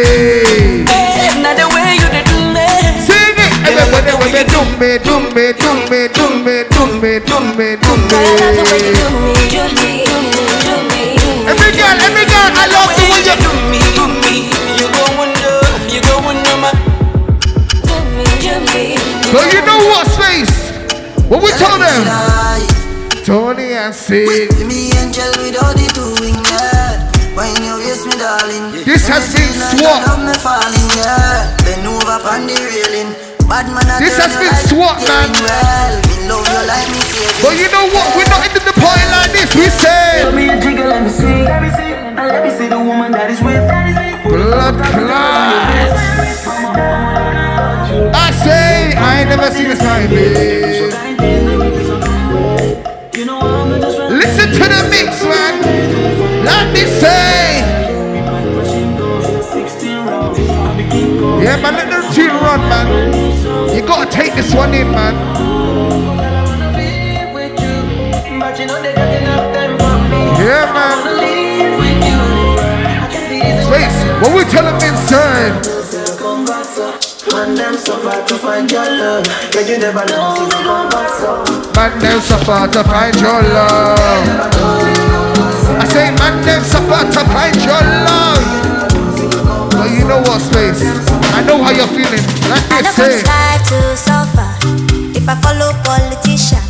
Now 1.45 1.53
the 1.53 1.69
way 1.77 2.01
you 2.01 2.09
dey 2.09 2.25
do 2.25 2.41
me. 2.57 2.65
Sing 3.05 3.37
it. 3.37 3.53
Everybody 3.69 4.17
when 4.17 4.33
they 4.33 4.49
do 4.49 4.65
me, 4.81 4.97
do 4.97 5.21
me, 5.37 5.53
do 5.53 5.69
me, 5.93 6.09
do 6.09 6.25
me, 6.41 6.65
do 6.73 6.89
me, 7.05 7.21
do 7.21 7.37
me, 7.53 7.77
do 7.77 7.93
me. 8.01 8.81
Every 11.45 11.71
girl, 11.77 11.97
every 12.01 12.25
girl, 12.25 12.49
I 12.49 12.65
love 12.73 12.97
the 12.97 13.05
way 13.13 13.21
you 13.29 13.37
do 13.37 13.53
me, 13.69 13.81
do 13.93 14.05
me. 14.25 14.49
You 14.81 14.89
go 14.89 15.05
wonder, 15.21 15.61
you 15.93 16.01
go 16.01 16.17
wonder 16.25 16.57
my. 16.65 16.73
Do 17.85 17.97
me, 18.17 18.25
do 18.41 18.57
me. 18.73 18.97
So 19.29 19.45
you 19.53 19.61
know 19.69 19.85
what 19.93 20.09
space? 20.09 20.73
What 21.29 21.45
we 21.45 21.53
told 21.61 21.77
them? 21.77 22.09
Tony 23.25 23.73
and 23.73 23.95
Sid. 23.95 24.49
Me 24.69 24.93
angel 24.97 25.33
without 25.45 25.77
the 25.77 25.89
railing. 32.73 33.13
Bad 33.45 33.69
man, 33.69 33.85
I 33.85 34.01
This 34.01 34.17
has 34.17 34.33
been 34.41 34.49
like 34.49 34.65
swap, 34.65 34.97
you 34.97 35.09
man. 35.09 35.29
doing 35.29 35.45
Well, 35.45 35.95
me 36.09 36.17
love 36.25 36.47
you 36.49 36.63
like 36.65 36.89
me 36.89 37.01
saving. 37.13 37.45
But 37.45 37.55
you 37.61 37.69
know 37.69 37.87
what? 37.93 38.17
We're 38.17 38.31
not 38.33 38.41
into 38.49 38.61
the 38.65 38.73
party 38.81 39.05
like 39.13 39.31
this. 39.37 39.53
We 39.53 39.69
say 39.69 40.25
Show 40.25 40.33
me 40.33 40.49
a 40.49 40.57
jiggle, 40.57 40.89
let 40.89 41.05
me 41.05 41.11
see. 41.13 41.45
Let 41.45 41.61
me 41.61 41.71
see. 41.77 41.93
And 41.93 42.17
let 42.17 42.41
me 42.45 42.51
see 42.57 42.69
the 42.69 42.81
woman 42.81 43.13
that 43.13 43.29
is 43.29 43.41
with. 43.45 43.61
blood 44.25 44.75
clot. 44.89 45.93
I 48.17 48.31
say 48.33 48.97
I 48.97 49.21
ain't 49.21 49.29
never 49.29 49.51
seen 49.53 49.69
this 49.69 49.79
kind, 49.81 50.09
babe. 50.09 51.14
Yeah, 61.55 61.63
man, 61.63 61.75
let 61.75 61.87
the 61.87 62.03
tune 62.13 62.35
run, 62.43 62.61
man. 62.69 62.87
You 63.73 63.83
gotta 63.87 64.11
take 64.11 64.35
this 64.35 64.53
one 64.53 64.75
in, 64.75 64.91
man. 64.91 65.15
Yeah, 70.35 70.67
man. 70.75 70.99
Space, 73.63 73.99
what 74.21 74.35
we 74.35 74.43
tell 74.51 74.65
them 74.67 74.83
inside? 74.83 75.55
Man, 77.31 77.55
them 77.55 77.75
suffer 77.77 78.27
to 78.27 78.35
find 78.35 78.69
your 78.69 78.83
love. 78.83 79.25
Yeah, 79.55 79.61
you 79.61 79.79
never 79.79 80.05
know. 80.07 80.35
Man, 81.77 81.99
them 82.01 82.21
suffer 82.21 82.67
to 82.67 82.83
find 82.83 83.15
your 83.15 83.43
love. 83.55 84.27
I 85.79 85.87
say, 85.87 86.11
man, 86.19 86.43
them 86.45 86.65
suffer 86.65 87.13
to 87.13 87.25
find 87.31 87.55
your 87.63 87.81
love. 88.03 88.65
But 89.71 89.91
you 89.93 90.05
know 90.09 90.19
what, 90.19 90.41
Space? 90.41 91.14
I 91.35 91.43
know 91.47 91.59
how 91.63 91.71
you're 91.75 91.87
feeling. 91.91 92.23
Like 92.49 92.63
I 92.71 92.83
don't 92.83 92.95
say. 92.95 93.19
try 93.23 93.59
to 93.71 93.79
suffer. 93.97 94.49
If 95.19 95.29
I 95.29 95.35
follow 95.43 95.73
politician, 95.83 96.63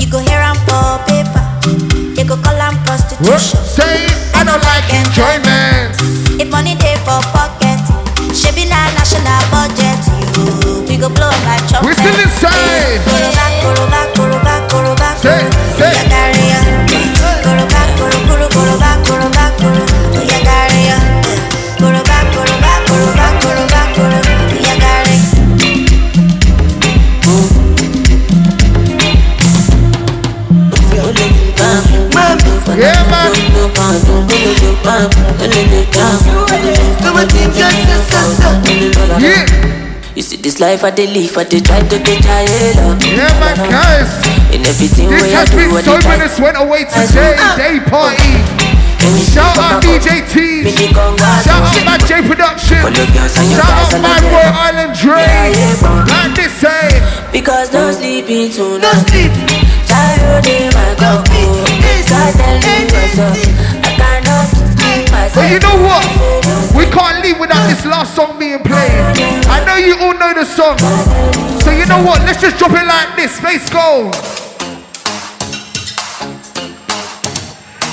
you 0.00 0.08
go 0.10 0.18
hear 0.18 0.40
am 0.40 0.56
for 0.64 0.98
paper. 1.04 1.44
They 2.16 2.24
go 2.24 2.36
call 2.40 2.56
What? 2.56 2.74
prostitution. 2.86 3.60
Say, 3.64 4.08
I 4.34 4.44
don't 4.44 4.62
like 4.64 4.88
enjoyment. 4.92 5.92
If 6.40 6.48
money 6.50 6.74
dey 6.76 6.96
for 7.04 7.20
pocket, 7.34 7.80
shebi 8.32 8.64
na 8.68 8.78
national 8.96 9.42
budget. 9.52 10.00
You, 10.36 10.84
we 10.88 10.96
go 10.96 11.08
blow 11.12 11.30
like 11.44 11.64
trumpet. 11.68 11.88
We 11.88 11.92
still 11.94 12.16
inside. 12.24 13.04
Say, 15.20 15.40
say. 15.76 15.92
Yeah, 15.92 16.08
carry 16.08 16.24
on. 16.24 16.29
Koroba, 16.29 16.29
You 40.14 40.22
see 40.22 40.36
this 40.36 40.58
life 40.60 40.84
I 40.84 40.90
dey 40.90 41.06
live, 41.06 41.36
I 41.38 41.44
dey 41.44 41.60
try 41.60 41.80
to 41.80 41.98
get 41.98 42.22
higher. 42.26 42.70
Yeah, 43.02 43.30
man, 43.40 43.56
guys. 43.70 44.10
In 44.54 44.66
everything 44.66 45.08
This 45.10 45.32
has 45.32 45.48
been 45.50 45.70
so 45.82 45.96
minutes 46.06 46.38
went 46.38 46.58
away 46.58 46.84
today. 46.90 47.38
Day 47.56 47.78
party. 47.86 48.34
Shout 49.30 49.46
out 49.58 49.82
DJ 49.82 50.26
T. 50.28 50.66
Shout 51.42 51.48
out 51.50 51.82
my 51.86 51.96
J 52.06 52.20
Production. 52.26 52.82
Shout 53.30 53.64
out 53.64 53.90
my 54.02 54.18
Royal 54.28 54.54
Island 54.54 54.92
Dre. 54.98 55.22
Like 56.06 56.34
this 56.34 56.52
say. 56.58 57.00
Because 57.32 57.72
no 57.72 57.90
sleeping 57.92 58.50
tonight. 58.50 58.82
No 58.82 58.92
sleep. 59.06 59.32
Child 59.86 60.46
in 60.46 60.68
my 60.74 60.94
couple. 60.98 61.32
Oh. 61.32 61.64
I 61.64 61.78
tell 61.80 61.82
me 61.82 61.82
myself, 61.82 62.22
I 62.22 62.30
cannot 62.38 62.62
keep 62.62 62.92
myself. 62.92 63.49
But 65.34 65.46
you 65.50 65.58
know 65.60 65.78
what? 65.86 66.06
We 66.74 66.86
can't 66.90 67.22
leave 67.22 67.38
without 67.38 67.66
this 67.68 67.86
last 67.86 68.16
song 68.16 68.38
being 68.38 68.58
played. 68.58 68.98
I 69.46 69.62
know 69.64 69.76
you 69.76 69.94
all 69.94 70.14
know 70.14 70.34
the 70.34 70.44
song. 70.44 70.78
So 71.62 71.70
you 71.70 71.86
know 71.86 72.02
what? 72.02 72.22
Let's 72.26 72.40
just 72.40 72.58
drop 72.58 72.72
it 72.72 72.86
like 72.86 73.14
this. 73.14 73.36
Space 73.36 73.70
go. 73.70 74.10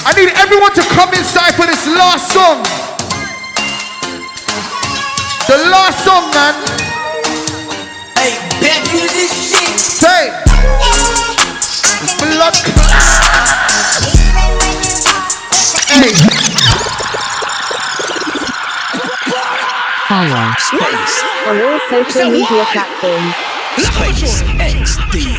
I 0.01 0.13
need 0.17 0.33
everyone 0.33 0.73
to 0.73 0.83
come 0.97 1.13
inside 1.13 1.53
for 1.53 1.65
this 1.67 1.85
last 1.85 2.33
song. 2.33 2.63
The 5.45 5.57
last 5.69 6.03
song, 6.03 6.31
man. 6.33 6.55
Hey, 8.17 8.33
bet 8.59 8.81
you 8.91 9.05
this 9.13 9.31
shit. 9.51 9.77
Say. 9.77 10.33
Blood 12.17 12.55
Follow. 20.07 20.53
Space. 20.57 21.23
On 21.47 21.59
all 21.59 21.79
social 21.89 22.31
media 22.31 22.63
platforms. 22.71 23.35
Space 23.75 24.41
XD. 24.55 25.35